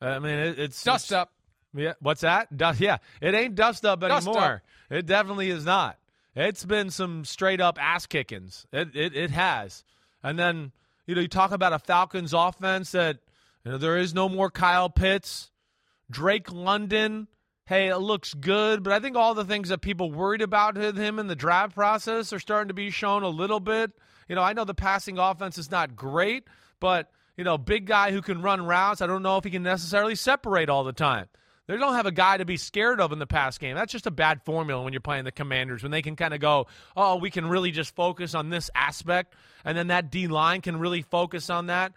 [0.00, 1.32] I mean, it, it's Dust it's- up.
[1.74, 2.56] Yeah, what's that?
[2.56, 4.62] Dust, yeah, it ain't dust up Dust anymore.
[4.90, 5.98] It definitely is not.
[6.34, 8.66] It's been some straight up ass kickings.
[8.72, 9.84] It, it it has.
[10.22, 10.72] And then
[11.06, 13.18] you know you talk about a Falcons offense that
[13.64, 15.50] you know there is no more Kyle Pitts,
[16.10, 17.28] Drake London.
[17.66, 20.96] Hey, it looks good, but I think all the things that people worried about with
[20.96, 23.92] him in the draft process are starting to be shown a little bit.
[24.26, 26.44] You know, I know the passing offense is not great,
[26.80, 29.00] but you know, big guy who can run routes.
[29.00, 31.28] I don't know if he can necessarily separate all the time.
[31.68, 33.76] They don't have a guy to be scared of in the pass game.
[33.76, 35.82] That's just a bad formula when you're playing the Commanders.
[35.82, 36.66] When they can kind of go,
[36.96, 39.34] oh, we can really just focus on this aspect,
[39.66, 41.92] and then that D line can really focus on that.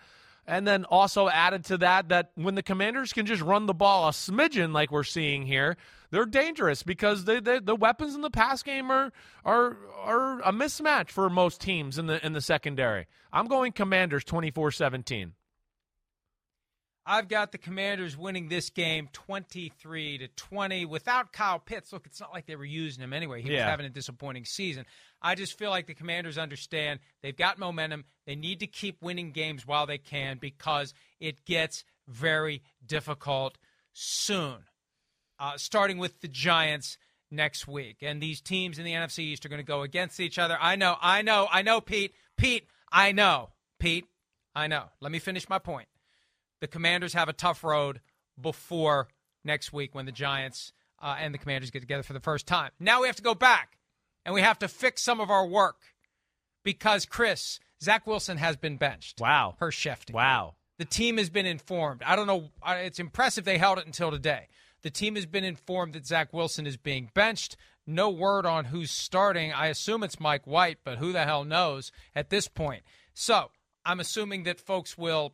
[0.48, 4.08] And then also added to that, that when the Commanders can just run the ball
[4.08, 5.78] a smidgen like we're seeing here,
[6.10, 9.12] they're dangerous because they, they, the weapons in the pass game are
[9.46, 13.08] are are a mismatch for most teams in the in the secondary.
[13.32, 15.32] I'm going Commanders 24-17.
[17.06, 21.92] I've got the Commanders winning this game 23 to 20 without Kyle Pitts.
[21.92, 23.42] Look, it's not like they were using him anyway.
[23.42, 24.86] He was having a disappointing season.
[25.22, 28.06] I just feel like the Commanders understand they've got momentum.
[28.28, 33.58] They need to keep winning games while they can because it gets very difficult
[33.94, 34.58] soon.
[35.40, 37.00] Uh, starting with the Giants
[37.32, 37.98] next week.
[38.04, 40.56] And these teams in the NFC East are going to go against each other.
[40.62, 42.14] I know, I know, I know, Pete.
[42.38, 43.50] Pete, I know.
[43.80, 44.06] Pete,
[44.54, 44.86] I know.
[45.00, 45.88] Let me finish my point
[46.62, 48.00] the Commanders have a tough road
[48.40, 49.10] before
[49.44, 50.72] next week when the Giants
[51.02, 52.72] uh, and the Commanders get together for the first time.
[52.80, 53.78] Now we have to go back
[54.26, 55.82] and we have to fix some of our work
[56.64, 59.20] because Chris Zach Wilson has been benched.
[59.20, 60.14] Wow, per Schefter.
[60.14, 62.04] Wow, the team has been informed.
[62.04, 62.50] I don't know.
[62.66, 64.48] It's impressive they held it until today.
[64.84, 67.56] The team has been informed that Zach Wilson is being benched.
[67.86, 69.52] No word on who's starting.
[69.52, 72.84] I assume it's Mike White, but who the hell knows at this point?
[73.14, 73.50] So
[73.86, 75.34] I'm assuming that folks will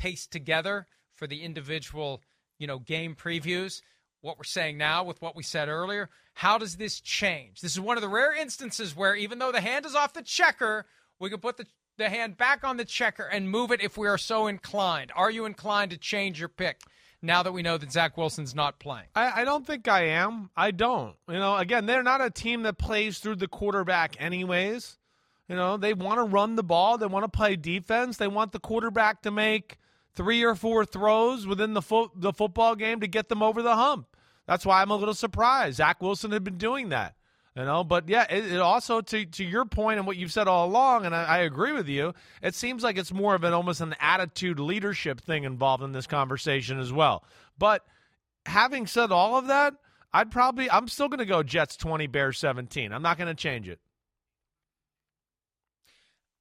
[0.00, 2.22] pace together for the individual,
[2.58, 3.82] you know, game previews.
[4.22, 6.08] What we're saying now with what we said earlier.
[6.34, 7.60] How does this change?
[7.60, 10.22] This is one of the rare instances where even though the hand is off the
[10.22, 10.86] checker,
[11.18, 11.66] we can put the
[11.98, 15.12] the hand back on the checker and move it if we are so inclined.
[15.14, 16.80] Are you inclined to change your pick?
[17.22, 19.06] now that we know that Zach Wilson's not playing?
[19.14, 20.50] I, I, don't think I am.
[20.56, 21.14] I don't.
[21.28, 24.96] You know, again, they're not a team that plays through the quarterback, anyways.
[25.48, 28.52] You know, they want to run the ball, they want to play defense, they want
[28.52, 29.78] the quarterback to make
[30.14, 33.76] three or four throws within the fo- the football game to get them over the
[33.76, 34.06] hump.
[34.46, 35.76] That's why I'm a little surprised.
[35.76, 37.14] Zach Wilson had been doing that.
[37.56, 40.46] You know, but yeah, it, it, also to to your point and what you've said
[40.46, 42.14] all along, and I, I, agree with you.
[42.42, 46.06] It seems like it's more of an almost an attitude leadership thing involved in this
[46.06, 47.24] conversation as well.
[47.58, 47.84] But
[48.46, 49.74] having said all of that,
[50.12, 52.92] I'd probably I'm still going to go Jets twenty, Bears seventeen.
[52.92, 53.80] I'm not going to change it.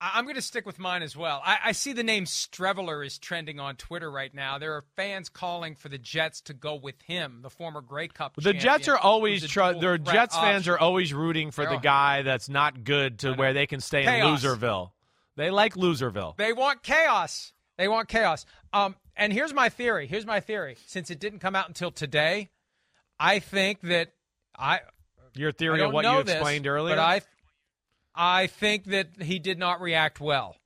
[0.01, 1.41] I'm going to stick with mine as well.
[1.45, 4.57] I, I, see the name Streveler is trending on Twitter right now.
[4.57, 8.35] There are fans calling for the Jets to go with him, the former Grey Cup.
[8.37, 10.49] The Jets are always tr- their Jets option.
[10.49, 13.81] fans are always rooting for They're the guy that's not good to where they can
[13.81, 14.43] stay chaos.
[14.43, 14.91] in Loserville.
[15.35, 16.37] They like Loserville.
[16.37, 17.51] They want chaos.
[17.77, 18.45] They want chaos.
[18.71, 20.07] Um, and here's my theory.
[20.07, 20.77] Here's my theory.
[20.87, 22.49] Since it didn't come out until today,
[23.19, 24.13] I think that
[24.57, 24.79] I.
[25.35, 27.21] Your theory of what you explained this, earlier, but I
[28.21, 30.57] I think that he did not react well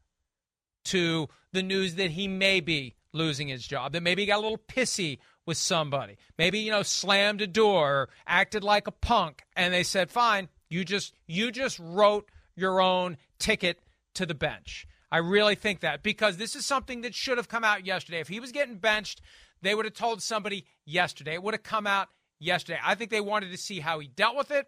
[0.86, 4.42] to the news that he may be losing his job, that maybe he got a
[4.42, 9.44] little pissy with somebody, maybe, you know, slammed a door or acted like a punk,
[9.56, 13.80] and they said, fine, you just you just wrote your own ticket
[14.16, 14.88] to the bench.
[15.12, 18.20] I really think that because this is something that should have come out yesterday.
[18.20, 19.22] If he was getting benched,
[19.62, 21.36] they would have told somebody yesterday.
[21.36, 22.08] It would have come out
[22.40, 22.80] yesterday.
[22.84, 24.66] I think they wanted to see how he dealt with it,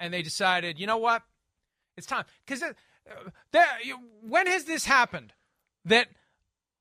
[0.00, 1.22] and they decided, you know what?
[1.96, 3.58] It's time because uh,
[4.22, 5.32] when has this happened
[5.84, 6.08] that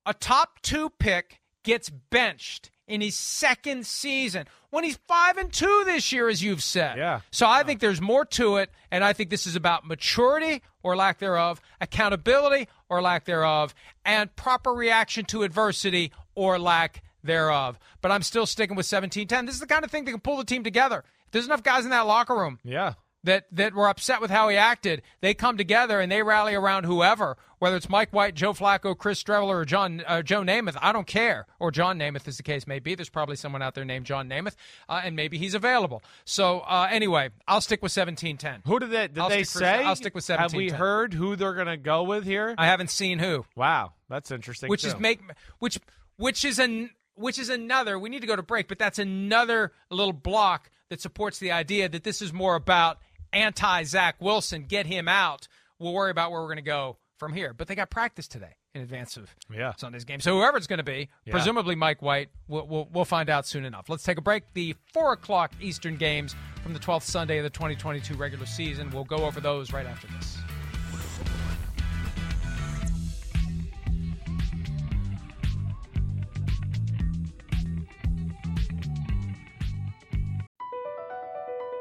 [0.06, 5.84] a top two pick gets benched in his second season when he's five and two
[5.86, 6.98] this year, as you've said.
[6.98, 7.22] Yeah.
[7.32, 7.64] So I yeah.
[7.64, 11.60] think there's more to it, and I think this is about maturity or lack thereof,
[11.82, 13.74] accountability or lack thereof,
[14.04, 17.80] and proper reaction to adversity or lack thereof.
[18.02, 19.48] But I'm still sticking with 17-10.
[19.48, 21.04] This is the kind of thing that can pull the team together.
[21.26, 22.60] If there's enough guys in that locker room.
[22.64, 22.94] Yeah
[23.26, 26.86] that that were upset with how he acted, they come together and they rally around
[26.86, 30.78] whoever, whether it's Mike White, Joe Flacco, Chris Streveler, or John uh, Joe Namath.
[30.82, 32.96] I don't care, or John Namath, as the case may be.
[32.96, 34.56] There's probably someone out there named John Namath,
[34.88, 36.02] uh, and maybe he's available.
[36.24, 38.62] So uh, anyway, I'll stick with 17-10.
[38.66, 39.84] Who did they did I'll they say?
[39.84, 40.44] I'll stick with 17.
[40.44, 42.56] Have we heard who they're going to go with here?
[42.58, 43.46] I haven't seen who.
[43.56, 44.70] Wow, that's interesting.
[44.70, 44.90] Which too.
[44.90, 45.20] is make
[45.60, 45.80] which
[46.18, 47.98] which is an which is another.
[47.98, 51.90] We need to go to break, but that's another little block that supports the idea
[51.90, 53.00] that this is more about
[53.36, 55.48] anti Zach Wilson, get him out.
[55.80, 57.54] We'll worry about where we're going to go from here.
[57.54, 59.74] But they got practice today in advance of yeah.
[59.78, 60.20] Sunday's game.
[60.20, 61.32] So whoever it's going to be, yeah.
[61.32, 63.90] presumably Mike White, we'll, we'll, we'll, find out soon enough.
[63.90, 64.44] Let's take a break.
[64.54, 68.90] The 4 o'clock Eastern games from the 12th Sunday of the 2022 regular season.
[68.92, 70.38] We'll go over those right after this.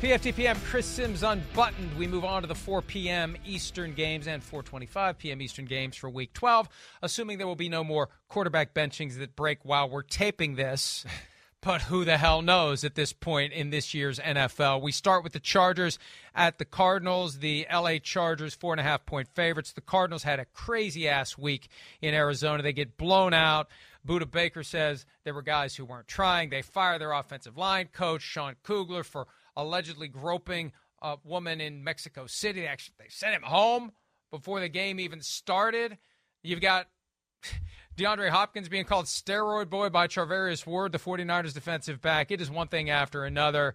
[0.00, 1.98] PFTPM, Chris Sims unbuttoned.
[1.98, 3.36] We move on to the 4 p.m.
[3.44, 5.42] Eastern games and 4:25 p.m.
[5.42, 6.68] Eastern games for Week 12,
[7.02, 11.04] assuming there will be no more quarterback benchings that break while we're taping this.
[11.60, 14.80] But who the hell knows at this point in this year's NFL?
[14.80, 15.98] We start with the Chargers
[16.32, 17.40] at the Cardinals.
[17.40, 19.72] The LA Chargers, four and a half point favorites.
[19.72, 21.66] The Cardinals had a crazy ass week
[22.00, 22.62] in Arizona.
[22.62, 23.66] They get blown out.
[24.06, 26.50] Budda Baker says there were guys who weren't trying.
[26.50, 29.26] They fire their offensive line coach, Sean Kugler, for
[29.58, 30.72] allegedly groping
[31.02, 32.66] a woman in Mexico City.
[32.66, 33.92] Actually they sent him home
[34.30, 35.98] before the game even started.
[36.42, 36.86] You've got
[37.98, 42.30] DeAndre Hopkins being called steroid boy by Charvarius Ward, the 49ers defensive back.
[42.30, 43.74] It is one thing after another.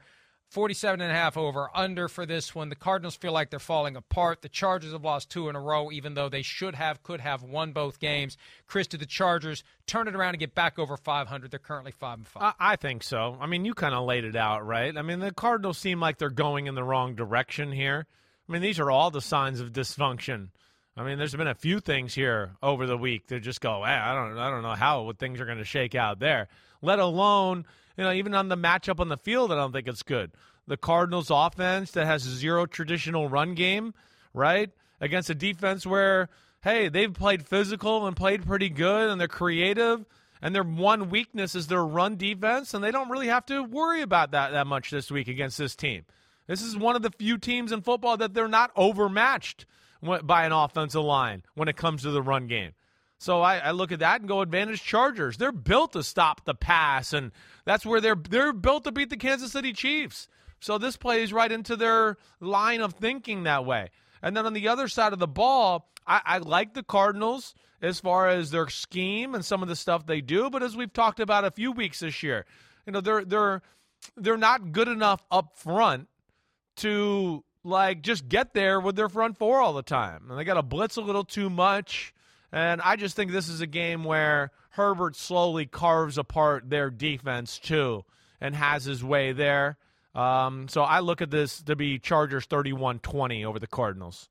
[0.53, 2.69] 47 and a half over under for this one.
[2.69, 4.43] The Cardinals feel like they're falling apart.
[4.43, 7.41] The Chargers have lost two in a row, even though they should have, could have
[7.41, 8.37] won both games.
[8.67, 11.49] Chris, to the Chargers turn it around and get back over 500?
[11.49, 12.53] They're currently five and five.
[12.59, 13.35] I, I think so.
[13.41, 14.95] I mean, you kind of laid it out, right?
[14.95, 18.05] I mean, the Cardinals seem like they're going in the wrong direction here.
[18.47, 20.49] I mean, these are all the signs of dysfunction.
[20.95, 23.91] I mean, there's been a few things here over the week that just go, hey,
[23.91, 26.47] I don't, I don't know how things are going to shake out there.
[26.83, 27.65] Let alone,
[27.97, 30.31] you know, even on the matchup on the field, I don't think it's good.
[30.67, 33.93] The Cardinals' offense that has zero traditional run game,
[34.33, 34.69] right,
[35.01, 36.29] against a defense where,
[36.63, 40.05] hey, they've played physical and played pretty good, and they're creative,
[40.41, 44.01] and their one weakness is their run defense, and they don't really have to worry
[44.01, 46.05] about that that much this week against this team.
[46.47, 49.65] This is one of the few teams in football that they're not overmatched
[50.01, 52.71] by an offensive line when it comes to the run game.
[53.23, 55.37] So I, I, look at that and go advantage Chargers.
[55.37, 57.31] They're built to stop the pass, and
[57.63, 60.27] that's where they're they're built to beat the Kansas City Chiefs.
[60.59, 63.91] So this plays right into their line of thinking that way.
[64.21, 68.01] And then on the other side of the ball, I, I like the Cardinals as
[68.01, 70.49] far as their scheme and some of the stuff they do.
[70.49, 72.45] But as we've talked about a few weeks this year,
[72.85, 73.61] you know they're they're
[74.17, 76.09] they're not good enough up front
[76.77, 80.25] to like just get there with their front four all the time.
[80.29, 82.12] And they got to blitz a little too much.
[82.53, 87.57] And I just think this is a game where Herbert slowly carves apart their defense
[87.57, 88.05] too
[88.39, 89.77] and has his way there.
[90.13, 94.29] Um, so I look at this to be Chargers 31 20 over the Cardinals.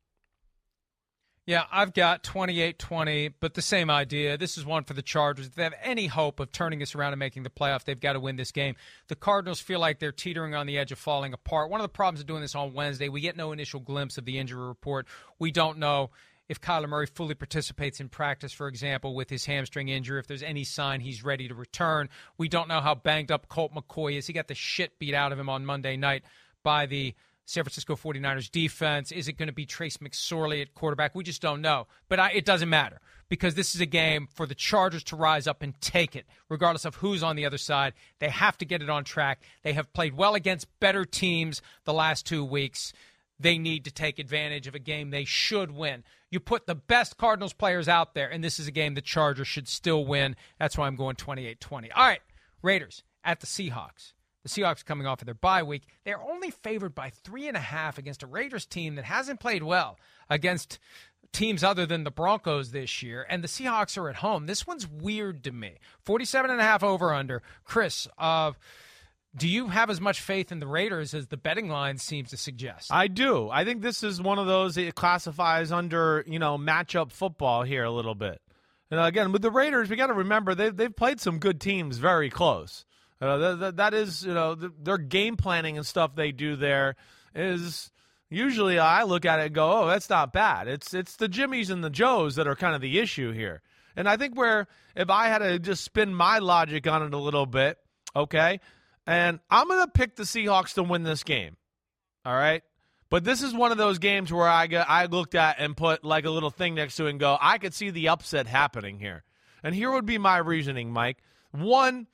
[1.45, 4.39] Yeah, I've got 28 20, but the same idea.
[4.39, 5.49] This is one for the Chargers.
[5.49, 8.13] If they have any hope of turning this around and making the playoff, they've got
[8.13, 8.77] to win this game.
[9.09, 11.69] The Cardinals feel like they're teetering on the edge of falling apart.
[11.69, 14.25] One of the problems of doing this on Wednesday, we get no initial glimpse of
[14.25, 15.09] the injury report.
[15.41, 16.11] We don't know
[16.53, 20.43] if Kyler Murray fully participates in practice, for example, with his hamstring injury, if there's
[20.43, 22.11] any sign he's ready to return.
[22.37, 24.27] We don't know how banged up Colt McCoy is.
[24.27, 26.25] He got the shit beat out of him on Monday night
[26.63, 29.11] by the San Francisco 49ers defense?
[29.11, 31.15] Is it going to be Trace McSorley at quarterback?
[31.15, 31.87] We just don't know.
[32.09, 35.47] But I, it doesn't matter because this is a game for the Chargers to rise
[35.47, 37.95] up and take it, regardless of who's on the other side.
[38.21, 39.41] They have to get it on track.
[39.63, 42.93] They have played well against better teams the last two weeks.
[43.43, 46.05] They need to take advantage of a game they should win.
[46.31, 49.49] You put the best Cardinals players out there, and this is a game the Chargers
[49.49, 50.37] should still win.
[50.59, 51.91] That's why I'm going 28 20.
[51.93, 52.21] All right,
[52.63, 54.13] Raiders at the Seahawks.
[54.43, 55.83] The Seahawks coming off of their bye week.
[56.05, 59.63] They're only favored by three and a half against a Raiders team that hasn't played
[59.63, 60.79] well against
[61.33, 63.27] teams other than the Broncos this year.
[63.29, 64.47] And the Seahawks are at home.
[64.47, 65.79] This one's weird to me.
[66.05, 67.43] 47 and a half over under.
[67.65, 68.53] Chris, uh,
[69.35, 72.37] do you have as much faith in the Raiders as the betting line seems to
[72.37, 72.93] suggest?
[72.93, 73.49] I do.
[73.49, 77.85] I think this is one of those it classifies under, you know, matchup football here
[77.85, 78.41] a little bit.
[78.91, 81.97] And again, with the Raiders, we got to remember they've, they've played some good teams
[81.97, 82.85] very close.
[83.23, 86.57] Uh, that, that, that is, you know, the, their game planning and stuff they do
[86.57, 86.97] there
[87.35, 87.91] is
[88.29, 90.69] usually I look at it and go, oh, that's not bad.
[90.69, 93.63] It's it's the Jimmies and the Joes that are kind of the issue here.
[93.97, 94.67] And I think where
[94.97, 97.79] if I had to just spin my logic on it a little bit,
[98.17, 98.61] okay,
[99.07, 101.57] and I'm going to pick the Seahawks to win this game.
[102.25, 102.63] All right.
[103.11, 106.03] But this is one of those games where I got, I looked at and put
[106.03, 108.99] like a little thing next to it and go, I could see the upset happening
[108.99, 109.25] here.
[109.63, 111.19] And here would be my reasoning, Mike.
[111.51, 112.07] One,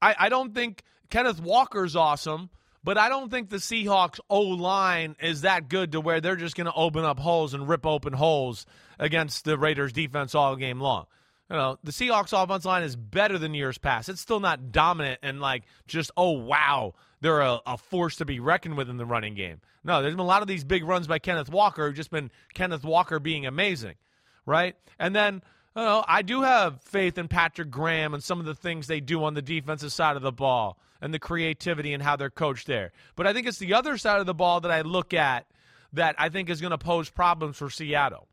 [0.00, 2.48] I, I don't think Kenneth Walker's awesome,
[2.82, 6.56] but I don't think the Seahawks O line is that good to where they're just
[6.56, 8.64] going to open up holes and rip open holes
[8.98, 11.06] against the Raiders defense all game long.
[11.50, 14.08] You know, the Seahawks offense line is better than years past.
[14.08, 18.40] It's still not dominant and like just, oh, wow, they're a, a force to be
[18.40, 19.60] reckoned with in the running game.
[19.84, 22.84] No, there's been a lot of these big runs by Kenneth Walker, just been Kenneth
[22.84, 23.94] Walker being amazing,
[24.44, 24.74] right?
[24.98, 25.42] And then
[25.76, 29.22] well, I do have faith in Patrick Graham and some of the things they do
[29.24, 32.92] on the defensive side of the ball and the creativity and how they're coached there.
[33.14, 35.46] But I think it's the other side of the ball that I look at
[35.92, 38.26] that I think is going to pose problems for Seattle.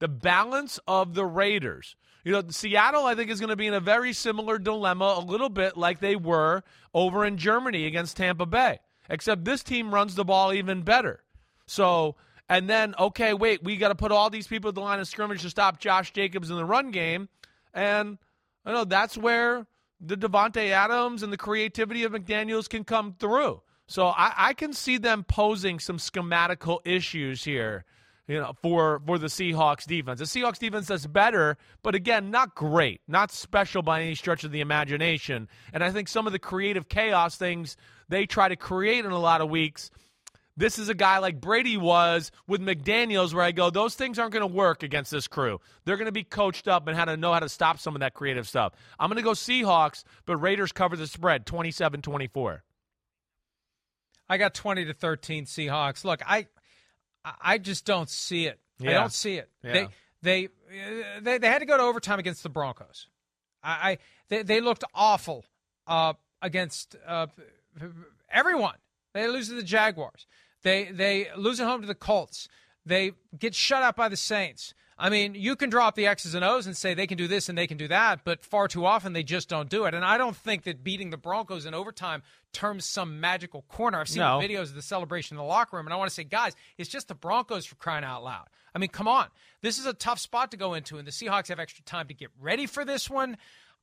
[0.00, 1.96] The balance of the Raiders.
[2.24, 5.24] You know, Seattle, I think, is going to be in a very similar dilemma, a
[5.24, 6.62] little bit like they were
[6.92, 11.22] over in Germany against Tampa Bay, except this team runs the ball even better.
[11.66, 12.16] So
[12.48, 15.08] and then, okay, wait, we got to put all these people at the line of
[15.08, 17.28] scrimmage to stop Josh Jacobs in the run game.
[17.72, 18.18] And
[18.64, 19.66] I know that's where
[20.00, 23.62] the Davante Adams and the creativity of McDaniels can come through.
[23.86, 27.84] So I, I can see them posing some schematical issues here,
[28.26, 30.18] you know, for for the Seahawks defense.
[30.18, 34.52] The Seahawks defense does better, but again, not great, not special by any stretch of
[34.52, 35.48] the imagination.
[35.72, 37.76] And I think some of the creative chaos things
[38.08, 39.90] they try to create in a lot of weeks–
[40.56, 44.32] This is a guy like Brady was with McDaniels, where I go, those things aren't
[44.32, 45.60] going to work against this crew.
[45.84, 48.00] They're going to be coached up and how to know how to stop some of
[48.00, 48.72] that creative stuff.
[48.98, 52.62] I'm going to go Seahawks, but Raiders cover the spread 27 24.
[54.28, 56.04] I got 20 to 13 Seahawks.
[56.04, 56.46] Look, I
[57.40, 58.58] I just don't see it.
[58.78, 58.90] Yeah.
[58.90, 59.48] I don't see it.
[59.62, 59.72] Yeah.
[59.72, 59.88] They,
[60.22, 60.48] they
[61.20, 63.08] they they had to go to overtime against the Broncos.
[63.62, 63.98] I, I
[64.28, 65.44] they, they looked awful
[65.86, 67.26] uh, against uh,
[68.30, 68.76] everyone.
[69.12, 70.26] They lose to the Jaguars.
[70.62, 72.48] They they lose at home to the Colts.
[72.86, 74.74] They get shut out by the Saints.
[74.96, 77.48] I mean, you can drop the X's and O's and say they can do this
[77.48, 79.94] and they can do that, but far too often they just don't do it.
[79.94, 82.22] And I don't think that beating the Broncos in overtime
[82.52, 83.98] turns some magical corner.
[84.00, 84.40] I've seen No.
[84.40, 86.54] the videos of the celebration in the locker room, and I want to say, guys,
[86.78, 88.46] it's just the Broncos for crying out loud.
[88.72, 89.26] I mean, come on.
[89.62, 92.14] This is a tough spot to go into, and the Seahawks have extra time to
[92.14, 93.36] get ready for this one.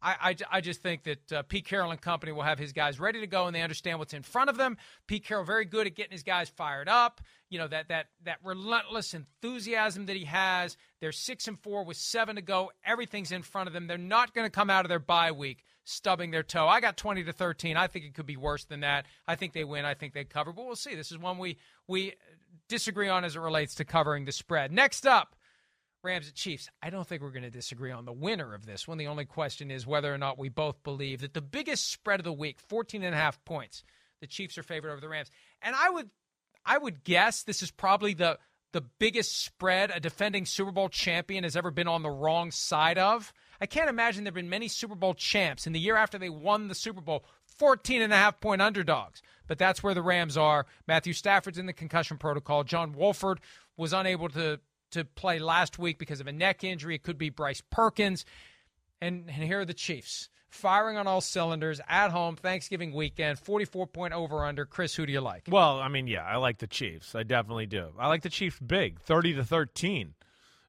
[0.04, 0.16] I,
[0.52, 3.20] I, I just think that uh, Pete Carroll and company will have his guys ready
[3.20, 4.78] to go, and they understand what's in front of them.
[5.06, 7.22] Pete Carroll very good at getting his guys fired up.
[7.50, 10.76] You know that that that relentless enthusiasm that he has.
[11.02, 12.72] They're six and four with seven to go.
[12.86, 13.88] Everything's in front of them.
[13.88, 16.68] They're not going to come out of their bye week stubbing their toe.
[16.68, 17.76] I got twenty to thirteen.
[17.76, 19.08] I think it could be worse than that.
[19.28, 19.84] I think they win.
[19.84, 20.54] I think they cover.
[20.54, 20.96] But we'll see.
[20.96, 22.14] This is one we we
[22.70, 24.72] disagree on as it relates to covering the spread.
[24.72, 25.36] Next up.
[26.04, 26.68] Rams at Chiefs.
[26.82, 28.98] I don't think we're going to disagree on the winner of this one.
[28.98, 32.24] The only question is whether or not we both believe that the biggest spread of
[32.24, 33.84] the week, 14 and a half points,
[34.20, 35.30] the Chiefs are favored over the Rams.
[35.62, 36.10] And I would
[36.66, 38.38] I would guess this is probably the
[38.72, 42.98] the biggest spread a defending Super Bowl champion has ever been on the wrong side
[42.98, 43.34] of.
[43.60, 46.30] I can't imagine there have been many Super Bowl champs in the year after they
[46.30, 47.26] won the Super Bowl
[47.58, 49.22] 14 and a half point underdogs.
[49.48, 50.66] But that's where the Rams are.
[50.88, 52.64] Matthew Stafford's in the concussion protocol.
[52.64, 53.40] John Wolford
[53.78, 54.60] was unable to
[54.92, 56.96] to play last week because of a neck injury.
[56.96, 58.26] It could be Bryce Perkins.
[59.00, 63.88] And, and here are the Chiefs firing on all cylinders at home, Thanksgiving weekend, 44
[63.88, 64.66] point over under.
[64.66, 65.44] Chris, who do you like?
[65.50, 67.16] Well, I mean, yeah, I like the Chiefs.
[67.16, 67.90] I definitely do.
[67.98, 70.14] I like the Chiefs big, 30 to 13.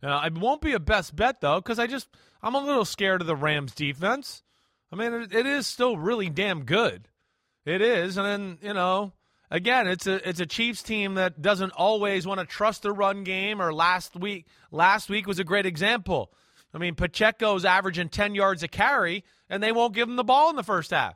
[0.02, 2.08] Uh, it won't be a best bet though, because I just
[2.42, 4.42] I'm a little scared of the Rams defense.
[4.92, 7.08] I mean, it, it is still really damn good.
[7.64, 9.12] It is, and then you know,
[9.50, 13.22] again, it's a it's a Chiefs team that doesn't always want to trust the run
[13.22, 13.62] game.
[13.62, 16.32] Or last week, last week was a great example.
[16.74, 20.50] I mean, Pacheco's averaging 10 yards a carry, and they won't give him the ball
[20.50, 21.14] in the first half.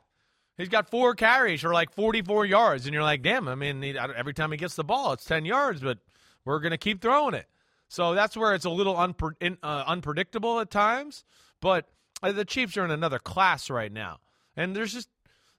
[0.57, 3.47] He's got four carries for like 44 yards, and you're like, damn.
[3.47, 5.99] I mean, he, every time he gets the ball, it's 10 yards, but
[6.45, 7.45] we're going to keep throwing it.
[7.89, 11.23] So that's where it's a little unpre- in, uh, unpredictable at times.
[11.61, 11.87] But
[12.21, 14.17] uh, the Chiefs are in another class right now,
[14.55, 15.09] and there's just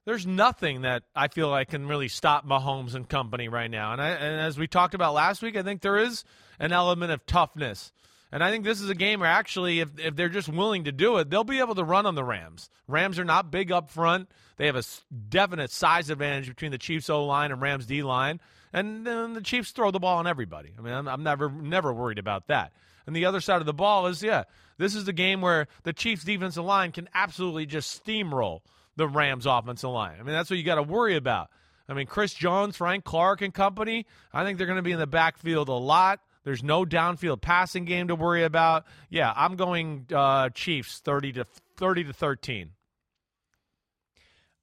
[0.05, 3.93] there's nothing that I feel like can really stop Mahomes and company right now.
[3.93, 6.23] And, I, and as we talked about last week, I think there is
[6.57, 7.91] an element of toughness.
[8.31, 10.91] And I think this is a game where actually, if, if they're just willing to
[10.91, 12.69] do it, they'll be able to run on the Rams.
[12.87, 14.29] Rams are not big up front.
[14.57, 14.83] They have a
[15.29, 18.39] definite size advantage between the Chiefs O line and Rams D line.
[18.71, 20.73] And then the Chiefs throw the ball on everybody.
[20.77, 22.71] I mean, I'm, I'm never never worried about that.
[23.07, 24.43] And the other side of the ball is, yeah,
[24.77, 28.61] this is the game where the Chiefs defensive line can absolutely just steamroll
[28.95, 30.17] the Rams offensive line.
[30.19, 31.49] I mean, that's what you got to worry about.
[31.87, 34.99] I mean, Chris Jones, Frank Clark, and company, I think they're going to be in
[34.99, 36.19] the backfield a lot.
[36.49, 38.85] There's no downfield passing game to worry about.
[39.11, 41.45] Yeah, I'm going uh, Chiefs 30 to
[41.77, 42.71] 30 to 13.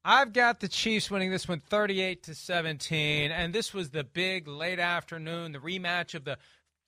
[0.04, 4.48] I've got the Chiefs winning this one 38 to 17 and this was the big
[4.48, 6.38] late afternoon the rematch of the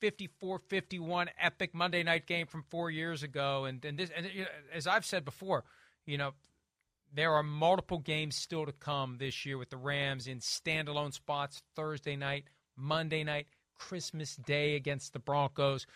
[0.02, 4.26] 54-51 epic Monday night game from 4 years ago and and this and
[4.74, 5.62] as I've said before
[6.06, 6.32] you know
[7.14, 11.62] there are multiple games still to come this year with the Rams in standalone spots
[11.76, 12.46] Thursday night,
[12.76, 13.46] Monday night,
[13.78, 15.86] Christmas Day against the Broncos.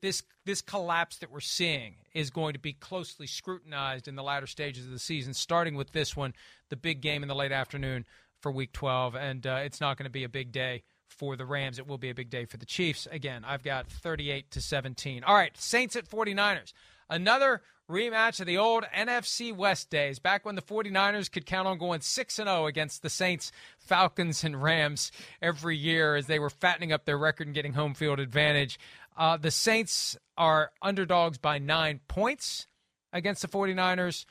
[0.00, 4.46] This this collapse that we're seeing is going to be closely scrutinized in the latter
[4.46, 6.32] stages of the season, starting with this one,
[6.68, 8.04] the big game in the late afternoon
[8.40, 11.46] for Week 12, and uh, it's not going to be a big day for the
[11.46, 11.78] Rams.
[11.78, 13.06] It will be a big day for the Chiefs.
[13.10, 15.24] Again, I've got 38 to 17.
[15.24, 16.72] All right, Saints at 49ers.
[17.08, 21.78] Another rematch of the old NFC West days, back when the 49ers could count on
[21.78, 26.50] going 6 and 0 against the Saints, Falcons, and Rams every year as they were
[26.50, 28.78] fattening up their record and getting home field advantage.
[29.16, 32.66] Uh, the Saints are underdogs by nine points
[33.12, 34.24] against the 49ers,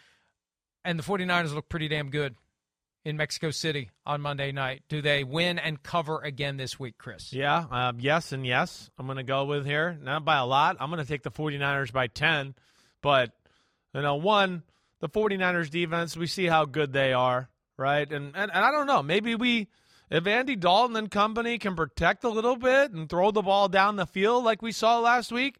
[0.83, 2.35] and the 49ers look pretty damn good
[3.03, 4.83] in Mexico City on Monday night.
[4.87, 7.33] Do they win and cover again this week, Chris?
[7.33, 8.89] Yeah, um, yes, and yes.
[8.97, 9.97] I'm going to go with here.
[10.01, 10.77] Not by a lot.
[10.79, 12.55] I'm going to take the 49ers by 10.
[13.01, 13.31] But,
[13.93, 14.63] you know, one,
[14.99, 18.11] the 49ers defense, we see how good they are, right?
[18.11, 19.01] And, and, and I don't know.
[19.01, 19.67] Maybe we,
[20.11, 23.95] if Andy Dalton and company can protect a little bit and throw the ball down
[23.95, 25.55] the field like we saw last week,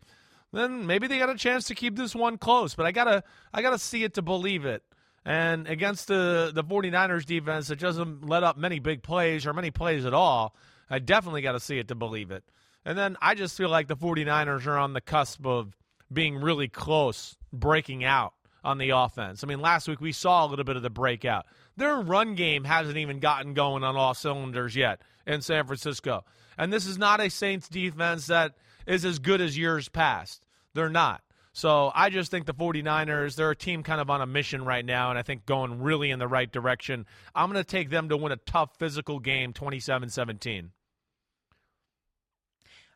[0.54, 2.76] then maybe they got a chance to keep this one close.
[2.76, 3.24] But I gotta,
[3.54, 4.84] I gotta see it to believe it.
[5.24, 9.72] And against the the 49ers defense that doesn't let up many big plays or many
[9.72, 10.56] plays at all,
[10.90, 12.44] I definitely got to see it to believe it.
[12.86, 15.78] And then I just feel like the 49ers are on the cusp of
[16.12, 19.44] being really close, breaking out on the offense.
[19.44, 21.46] I mean, last week we saw a little bit of the breakout.
[21.78, 26.26] Their run game hasn't even gotten going on all cylinders yet in San Francisco.
[26.58, 28.56] And this is not a Saints defense that
[28.86, 30.44] is as good as years past.
[30.74, 31.22] They're not.
[31.54, 34.86] So I just think the 49ers, they're a team kind of on a mission right
[34.86, 37.06] now, and I think going really in the right direction.
[37.36, 40.72] I'm going to take them to win a tough physical game 27 17.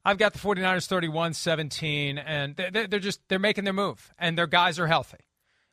[0.06, 4.48] I've got the 49ers 31 17, and they're just they're making their move, and their
[4.48, 5.18] guys are healthy.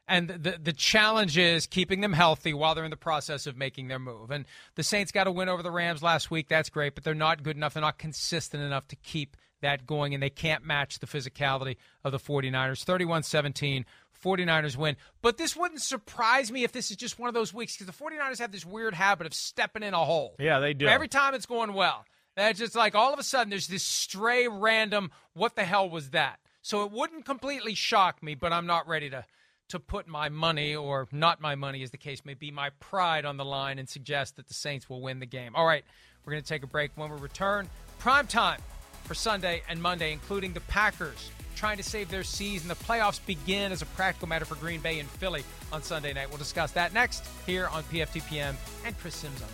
[0.08, 3.88] And the the challenge is keeping them healthy while they're in the process of making
[3.88, 4.30] their move.
[4.30, 6.48] And the Saints got a win over the Rams last week.
[6.48, 7.74] That's great, but they're not good enough.
[7.74, 12.12] They're not consistent enough to keep that going, and they can't match the physicality of
[12.12, 12.84] the 49ers.
[12.84, 13.84] 31 17,
[14.22, 14.96] 49ers win.
[15.20, 18.04] But this wouldn't surprise me if this is just one of those weeks because the
[18.04, 20.36] 49ers have this weird habit of stepping in a hole.
[20.38, 20.86] Yeah, they do.
[20.86, 22.04] Every time it's going well.
[22.36, 26.10] That's just like all of a sudden there's this stray random, what the hell was
[26.10, 26.38] that?
[26.62, 29.24] So it wouldn't completely shock me, but I'm not ready to
[29.68, 33.24] to put my money or not my money as the case may be, my pride
[33.24, 35.56] on the line and suggest that the Saints will win the game.
[35.56, 35.82] All right,
[36.24, 37.70] we're going to take a break when we return.
[37.98, 38.60] Prime time
[39.04, 41.30] for Sunday and Monday, including the Packers
[41.62, 42.68] trying to save their season.
[42.68, 46.28] The playoffs begin as a practical matter for Green Bay and Philly on Sunday night.
[46.28, 49.48] We'll discuss that next here on PFTPM and Chris Sims on.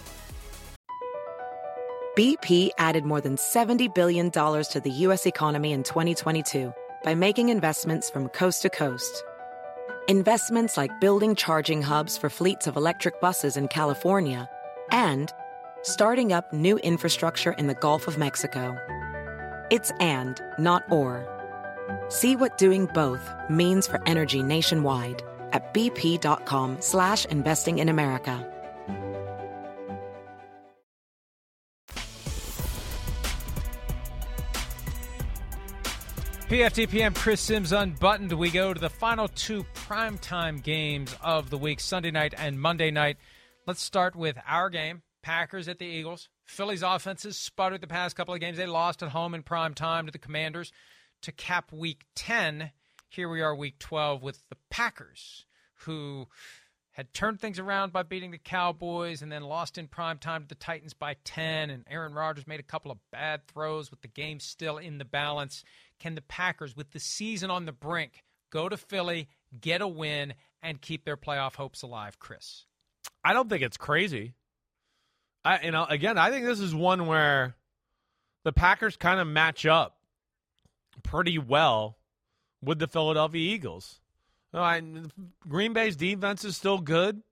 [2.16, 5.26] BP added more than $70 billion to the U.S.
[5.26, 6.72] economy in 2022
[7.04, 9.22] by making investments from coast to coast.
[10.08, 14.48] Investments like building charging hubs for fleets of electric buses in California
[14.90, 15.30] and
[15.82, 18.76] starting up new infrastructure in the Gulf of Mexico.
[19.70, 21.26] It's and, not or.
[22.08, 28.54] See what doing both means for energy nationwide at bp.com slash investing in America.
[36.48, 38.32] PFTPM Chris Sims unbuttoned.
[38.32, 42.90] We go to the final two primetime games of the week, Sunday night and Monday
[42.90, 43.18] night.
[43.66, 46.30] Let's start with our game, Packers at the Eagles.
[46.48, 48.56] Philly's offenses sputtered the past couple of games.
[48.56, 50.72] They lost at home in prime time to the Commanders
[51.22, 52.72] to cap week 10.
[53.10, 55.44] Here we are, week 12, with the Packers,
[55.84, 56.26] who
[56.92, 60.48] had turned things around by beating the Cowboys and then lost in prime time to
[60.48, 61.68] the Titans by 10.
[61.68, 65.04] And Aaron Rodgers made a couple of bad throws with the game still in the
[65.04, 65.62] balance.
[66.00, 69.28] Can the Packers, with the season on the brink, go to Philly,
[69.60, 70.32] get a win,
[70.62, 72.64] and keep their playoff hopes alive, Chris?
[73.22, 74.34] I don't think it's crazy.
[75.48, 77.56] I you know, again, I think this is one where
[78.44, 79.96] the Packers kind of match up
[81.02, 81.96] pretty well
[82.62, 83.98] with the Philadelphia Eagles.
[84.52, 84.82] You know, I,
[85.48, 87.22] Green Bay's defense is still good.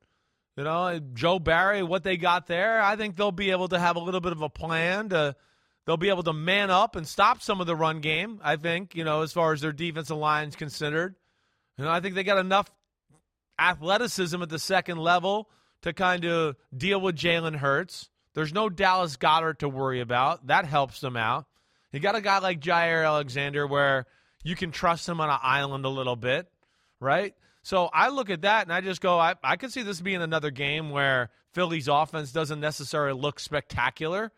[0.56, 3.96] You know, Joe Barry, what they got there, I think they'll be able to have
[3.96, 5.36] a little bit of a plan to
[5.84, 8.94] they'll be able to man up and stop some of the run game, I think,
[8.94, 11.16] you know, as far as their defensive line is considered.
[11.76, 12.70] You know, I think they got enough
[13.58, 15.50] athleticism at the second level
[15.82, 18.08] to kind of deal with Jalen Hurts.
[18.34, 20.48] There's no Dallas Goedert to worry about.
[20.48, 21.46] That helps them out.
[21.92, 24.06] You got a guy like Jaire Alexander where
[24.44, 26.46] you can trust him on an island a little bit,
[27.00, 27.34] right?
[27.62, 30.22] So I look at that and I just go, I, I could see this being
[30.22, 34.30] another game where Philly's offense doesn't necessarily look spectacular.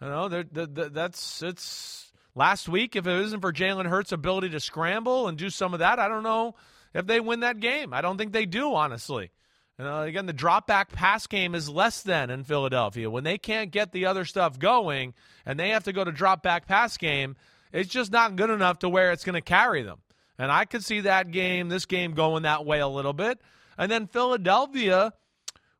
[0.00, 2.96] You know, they're, they're, that's it's last week.
[2.96, 6.08] If it isn't for Jalen Hurts' ability to scramble and do some of that, I
[6.08, 6.54] don't know
[6.94, 7.92] if they win that game.
[7.92, 9.32] I don't think they do, honestly.
[9.78, 13.10] You uh, know, again, the drop back pass game is less than in Philadelphia.
[13.10, 15.14] When they can't get the other stuff going
[15.46, 17.36] and they have to go to drop back pass game,
[17.72, 19.98] it's just not good enough to where it's going to carry them.
[20.38, 23.40] And I could see that game, this game going that way a little bit.
[23.78, 25.14] And then Philadelphia,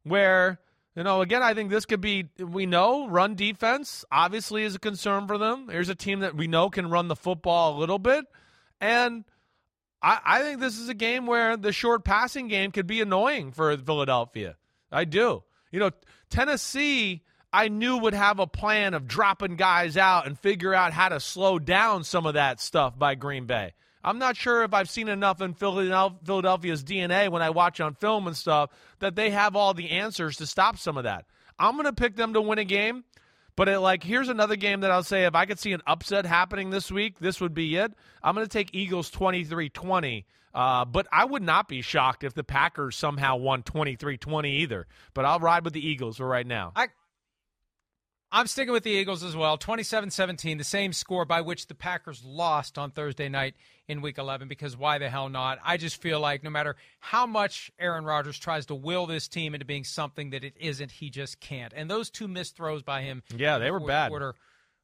[0.04, 0.58] where,
[0.96, 4.78] you know, again, I think this could be, we know run defense obviously is a
[4.78, 5.66] concern for them.
[5.66, 8.24] There's a team that we know can run the football a little bit.
[8.80, 9.24] And
[10.02, 13.52] I, I think this is a game where the short passing game could be annoying
[13.52, 14.56] for Philadelphia.
[14.90, 15.44] I do.
[15.70, 15.90] You know,
[16.28, 17.22] Tennessee,
[17.52, 21.20] I knew would have a plan of dropping guys out and figure out how to
[21.20, 23.74] slow down some of that stuff by Green Bay.
[24.04, 28.26] I'm not sure if I've seen enough in Philadelphia's DNA when I watch on film
[28.26, 31.26] and stuff that they have all the answers to stop some of that.
[31.58, 33.04] I'm going to pick them to win a game.
[33.54, 36.24] But it, like, here's another game that I'll say if I could see an upset
[36.24, 37.92] happening this week, this would be it.
[38.22, 40.24] I'm going to take Eagles 23 20.
[40.54, 44.86] Uh, but I would not be shocked if the Packers somehow won 23 20 either.
[45.14, 46.72] But I'll ride with the Eagles for right now.
[46.76, 46.88] I,
[48.34, 49.58] I'm sticking with the Eagles as well.
[49.58, 53.54] 27 17, the same score by which the Packers lost on Thursday night
[53.86, 55.58] in week 11, because why the hell not?
[55.62, 59.52] I just feel like no matter how much Aaron Rodgers tries to will this team
[59.54, 61.74] into being something that it isn't, he just can't.
[61.76, 63.22] And those two missed throws by him.
[63.36, 64.08] Yeah, they were bad.
[64.08, 64.34] Quarter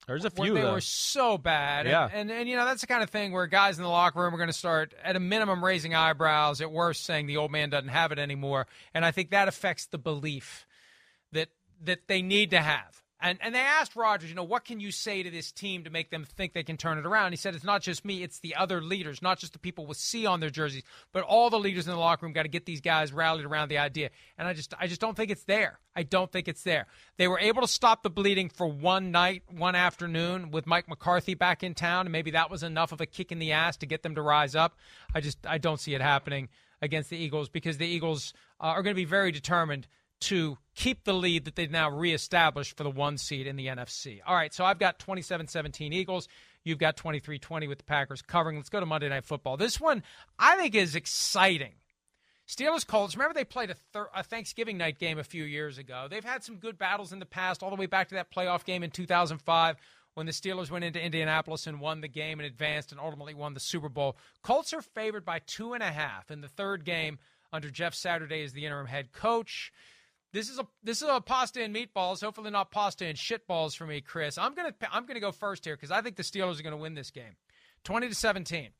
[0.07, 0.75] There's a few they though.
[0.75, 1.87] were so bad.
[1.87, 2.09] And- Yeah.
[2.13, 4.35] And, and you know that's the kind of thing where guys in the locker room
[4.35, 7.71] are going to start at a minimum raising eyebrows, at worst saying the old man
[7.71, 8.67] doesn't have it anymore.
[8.93, 10.67] And I think that affects the belief
[11.33, 11.49] that
[11.83, 13.03] that they need to have.
[13.21, 15.91] And and they asked Rodgers, you know, what can you say to this team to
[15.91, 17.33] make them think they can turn it around?
[17.33, 19.97] He said it's not just me, it's the other leaders, not just the people with
[19.97, 22.65] C on their jerseys, but all the leaders in the locker room got to get
[22.65, 24.11] these guys rallied around the idea.
[24.37, 25.81] And I just I just don't think it's there.
[25.97, 26.87] I don't think it's there.
[27.17, 31.35] They were able to stop the bleeding for one night, one afternoon with Mike McCarthy
[31.35, 33.87] back in town, and maybe that was enough of a kick in the ass to
[33.87, 34.79] get them to rise up.
[35.13, 36.51] I just I don't see it happening
[36.81, 39.89] against the Eagles because the Eagles uh, are going to be very determined
[40.21, 44.21] to keep the lead that they've now reestablished for the one seed in the NFC.
[44.27, 46.29] All right, so I've got 27 17 Eagles.
[46.65, 48.57] You've got 23 20 with the Packers covering.
[48.57, 49.57] Let's go to Monday Night Football.
[49.57, 50.03] This one
[50.39, 51.75] I think is exciting.
[52.49, 53.15] Steelers Colts.
[53.15, 56.07] Remember they played a, thir- a Thanksgiving night game a few years ago.
[56.11, 58.65] They've had some good battles in the past, all the way back to that playoff
[58.65, 59.77] game in 2005
[60.15, 63.55] when the Steelers went into Indianapolis and won the game and advanced and ultimately won
[63.55, 64.17] the Super Bowl.
[64.43, 67.19] Colts are favored by two and a half in the third game
[67.53, 69.73] under Jeff Saturday as the interim head coach.
[70.33, 72.21] This is a this is a pasta and meatballs.
[72.21, 74.37] Hopefully not pasta and shitballs for me, Chris.
[74.37, 76.95] I'm gonna I'm gonna go first here because I think the Steelers are gonna win
[76.95, 77.37] this game,
[77.83, 78.71] twenty to seventeen.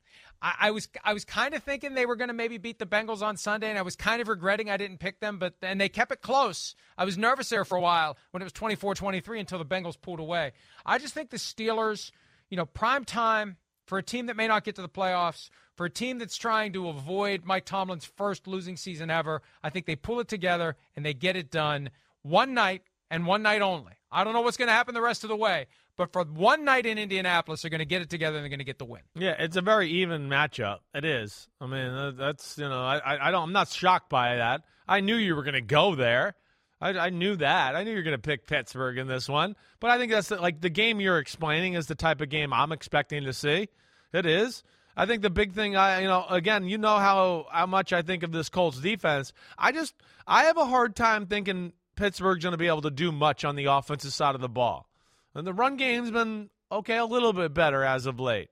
[0.41, 3.23] I, I was I was kind of thinking they were gonna maybe beat the Bengals
[3.23, 5.89] on Sunday, and I was kind of regretting I didn't pick them, but and they
[5.89, 6.75] kept it close.
[6.97, 10.19] I was nervous there for a while when it was 24-23 until the Bengals pulled
[10.19, 10.51] away.
[10.85, 12.11] I just think the Steelers,
[12.49, 13.57] you know, prime time
[13.89, 16.71] for a team that may not get to the playoffs, for a team that's trying
[16.73, 21.03] to avoid Mike Tomlin's first losing season ever, I think they pull it together and
[21.03, 21.89] they get it done
[22.21, 23.93] one night and one night only.
[24.11, 25.65] I don't know what's going to happen the rest of the way,
[25.97, 28.59] but for one night in Indianapolis, they're going to get it together and they're going
[28.59, 29.01] to get the win.
[29.15, 30.79] Yeah, it's a very even matchup.
[30.93, 31.49] It is.
[31.59, 34.61] I mean, uh, that's you know, I, I, I don't, I'm not shocked by that.
[34.87, 36.35] I knew you were going to go there.
[36.81, 37.75] I, I knew that.
[37.75, 39.55] I knew you were going to pick Pittsburgh in this one.
[39.79, 42.53] But I think that's the, like the game you're explaining is the type of game
[42.53, 43.69] I'm expecting to see.
[44.13, 44.63] It is.
[44.95, 48.01] I think the big thing, I you know, again, you know how how much I
[48.01, 49.33] think of this Colts defense.
[49.57, 49.93] I just
[50.27, 53.55] I have a hard time thinking Pittsburgh's going to be able to do much on
[53.55, 54.87] the offensive side of the ball.
[55.35, 58.49] And the run game's been okay, a little bit better as of late.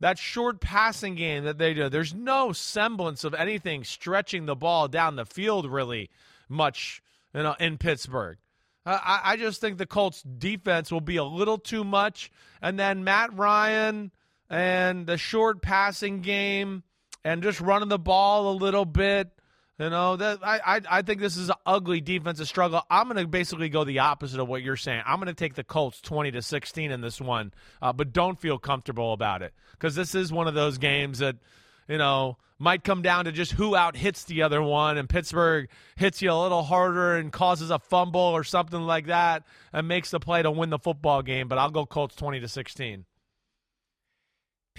[0.00, 4.88] That short passing game that they do, there's no semblance of anything stretching the ball
[4.88, 6.08] down the field really
[6.48, 7.02] much,
[7.34, 8.38] you know, in Pittsburgh.
[8.86, 12.30] Uh, I, I just think the Colts defense will be a little too much,
[12.62, 14.10] and then Matt Ryan
[14.48, 16.82] and the short passing game
[17.24, 19.30] and just running the ball a little bit.
[19.78, 22.82] You know that I, I I think this is an ugly defensive struggle.
[22.90, 25.02] I'm going to basically go the opposite of what you're saying.
[25.06, 28.38] I'm going to take the Colts 20 to 16 in this one, uh, but don't
[28.38, 31.36] feel comfortable about it because this is one of those games that
[31.90, 35.68] you know might come down to just who out hits the other one, and Pittsburgh
[35.96, 40.10] hits you a little harder and causes a fumble or something like that and makes
[40.10, 41.48] the play to win the football game.
[41.48, 43.06] But I'll go Colts 20 to 16.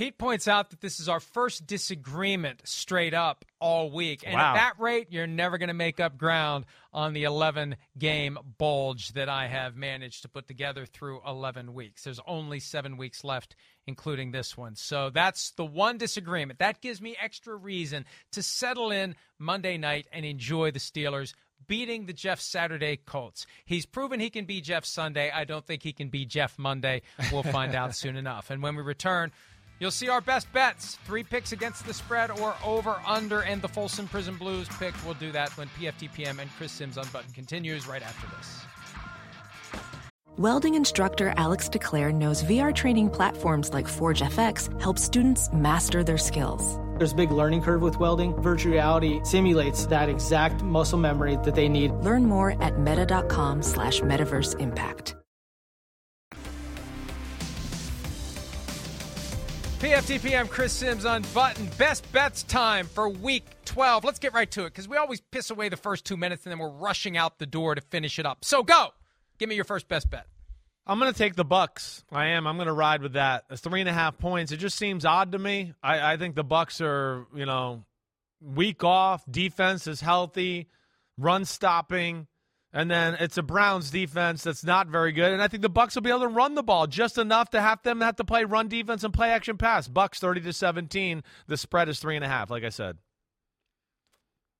[0.01, 4.23] Pete points out that this is our first disagreement straight up all week.
[4.25, 4.49] And Wow.
[4.49, 9.09] at that rate, you're never going to make up ground on the 11 game bulge
[9.09, 12.03] that I have managed to put together through 11 weeks.
[12.03, 14.75] There's only seven weeks left, including this one.
[14.75, 16.57] So that's the one disagreement.
[16.57, 21.35] That gives me extra reason to settle in Monday night and enjoy the Steelers
[21.67, 23.45] beating the Jeff Saturday Colts.
[23.65, 25.29] He's proven he can be Jeff Sunday.
[25.29, 27.03] I don't think he can be Jeff Monday.
[27.31, 28.49] We'll find out soon enough.
[28.49, 29.31] And when we return,
[29.82, 33.67] You'll see our best bets, three picks against the spread or over under, and the
[33.67, 34.93] Folsom Prison Blues pick.
[35.03, 38.59] We'll do that when PFTPM and Chris Sims Unbutton continues right after this.
[40.38, 46.17] Welding instructor Alex DeClaire knows VR training platforms like Forge FX help students master their
[46.19, 46.79] skills.
[46.99, 48.39] There's a big learning curve with welding.
[48.39, 51.91] Virtual reality simulates that exact muscle memory that they need.
[51.91, 55.15] Learn more at meta.com slash metaverse impact.
[59.82, 61.75] PFTPM, Chris Sims Unbuttoned.
[61.75, 64.03] Best bets time for week 12.
[64.03, 66.51] Let's get right to it because we always piss away the first two minutes and
[66.51, 68.45] then we're rushing out the door to finish it up.
[68.45, 68.89] So go.
[69.39, 70.27] Give me your first best bet.
[70.86, 72.03] I'm going to take the Bucks.
[72.11, 72.45] I am.
[72.45, 73.45] I'm going to ride with that.
[73.49, 74.51] It's three and a half points.
[74.51, 75.73] It just seems odd to me.
[75.82, 77.84] I, I think the Bucks are, you know,
[78.39, 79.23] week off.
[79.32, 80.67] Defense is healthy,
[81.17, 82.27] run stopping,
[82.74, 85.32] and then it's a Browns defense that's not very good.
[85.32, 87.61] And I think the Bucks will be able to run the ball just enough to
[87.61, 89.88] have them have to play run defense and play action pass.
[89.88, 91.24] Bucks 30 to 17.
[91.47, 92.49] The spread is three and a half.
[92.49, 92.97] Like I said.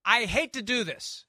[0.04, 1.26] I hate to do this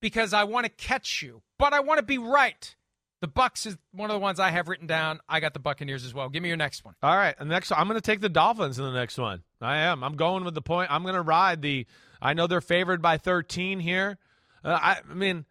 [0.00, 2.74] because I want to catch you, but I want to be right.
[3.20, 5.20] The Bucks is one of the ones I have written down.
[5.28, 6.30] I got the Buccaneers as well.
[6.30, 6.94] Give me your next one.
[7.02, 9.42] All right, and next I'm going to take the Dolphins in the next one.
[9.60, 10.02] I am.
[10.02, 10.90] I'm going with the point.
[10.90, 11.86] I'm going to ride the.
[12.22, 14.18] I know they're favored by 13 here.
[14.64, 15.44] Uh, I, I mean,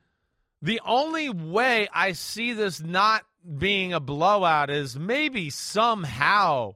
[0.62, 3.24] the only way I see this not
[3.58, 6.76] being a blowout is maybe somehow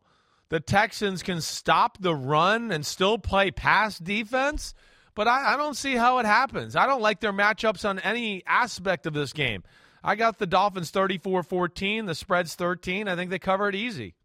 [0.49, 4.73] the Texans can stop the run and still play pass defense.
[5.15, 6.75] But I, I don't see how it happens.
[6.75, 9.63] I don't like their matchups on any aspect of this game.
[10.03, 12.05] I got the Dolphins 34 14.
[12.05, 13.07] The spread's 13.
[13.07, 14.15] I think they cover it easy.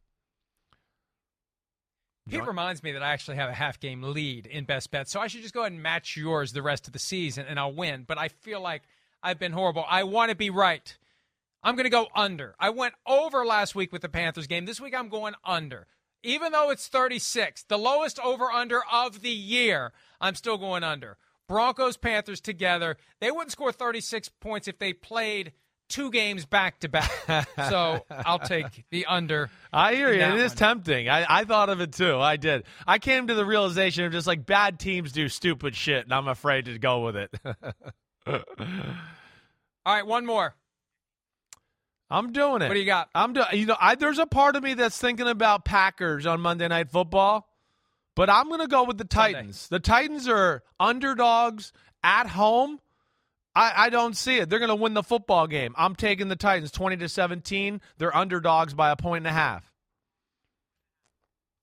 [2.28, 5.18] Pete reminds me that I actually have a half game lead in best bets, so
[5.18, 7.72] I should just go ahead and match yours the rest of the season and I'll
[7.72, 8.04] win.
[8.06, 8.82] But I feel like
[9.22, 9.84] I've been horrible.
[9.88, 10.96] I want to be right.
[11.62, 12.54] I'm going to go under.
[12.58, 14.64] I went over last week with the Panthers game.
[14.64, 15.86] This week I'm going under.
[16.22, 21.16] Even though it's 36, the lowest over under of the year, I'm still going under.
[21.48, 25.52] Broncos Panthers together, they wouldn't score 36 points if they played
[25.88, 27.10] two games back to back.
[27.68, 29.50] So I'll take the under.
[29.72, 30.20] I hear you.
[30.20, 30.56] It is one.
[30.56, 31.08] tempting.
[31.08, 32.18] I, I thought of it too.
[32.18, 32.64] I did.
[32.86, 36.28] I came to the realization of just like bad teams do stupid shit, and I'm
[36.28, 37.34] afraid to go with it.
[38.28, 40.54] All right, one more.
[42.10, 42.68] I'm doing it.
[42.68, 43.08] What do you got?
[43.14, 43.46] I'm doing.
[43.52, 46.90] You know, I, there's a part of me that's thinking about Packers on Monday Night
[46.90, 47.48] Football,
[48.14, 49.34] but I'm going to go with the Sunday.
[49.34, 49.68] Titans.
[49.68, 51.72] The Titans are underdogs
[52.02, 52.80] at home.
[53.54, 54.48] I, I don't see it.
[54.48, 55.74] They're going to win the football game.
[55.76, 57.80] I'm taking the Titans 20 to 17.
[57.98, 59.67] They're underdogs by a point and a half.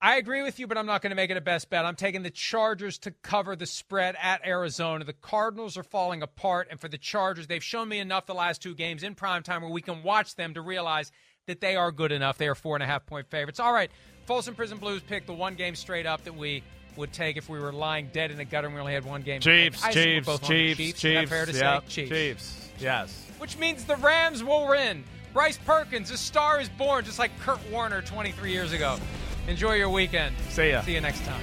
[0.05, 1.83] I agree with you, but I'm not going to make it a best bet.
[1.83, 5.03] I'm taking the Chargers to cover the spread at Arizona.
[5.03, 8.61] The Cardinals are falling apart, and for the Chargers, they've shown me enough the last
[8.61, 11.11] two games in prime time where we can watch them to realize
[11.47, 12.37] that they are good enough.
[12.37, 13.59] They are four and a half point favorites.
[13.59, 13.89] All right,
[14.27, 16.61] Folsom Prison Blues picked the one game straight up that we
[16.97, 19.23] would take if we were lying dead in the gutter and we only had one
[19.23, 19.41] game.
[19.41, 21.01] Chiefs, I assume we're Chiefs, both Chiefs, Chiefs.
[21.01, 21.29] Chiefs.
[21.31, 21.85] Fair to yeah, say?
[21.87, 22.09] Chiefs.
[22.11, 22.69] Chiefs.
[22.79, 23.31] Yes.
[23.39, 25.03] Which means the Rams will win.
[25.33, 28.99] Bryce Perkins, a star is born, just like Kurt Warner 23 years ago.
[29.47, 30.35] Enjoy your weekend.
[30.49, 30.81] See ya.
[30.81, 31.41] See you next time.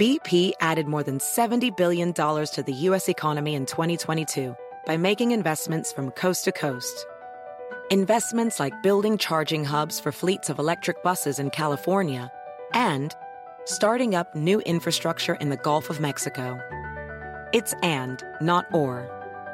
[0.00, 3.08] BP added more than $70 billion to the U.S.
[3.08, 7.06] economy in 2022 by making investments from coast to coast.
[7.90, 12.32] Investments like building charging hubs for fleets of electric buses in California
[12.72, 13.14] and
[13.66, 16.58] starting up new infrastructure in the Gulf of Mexico.
[17.52, 19.23] It's and, not or.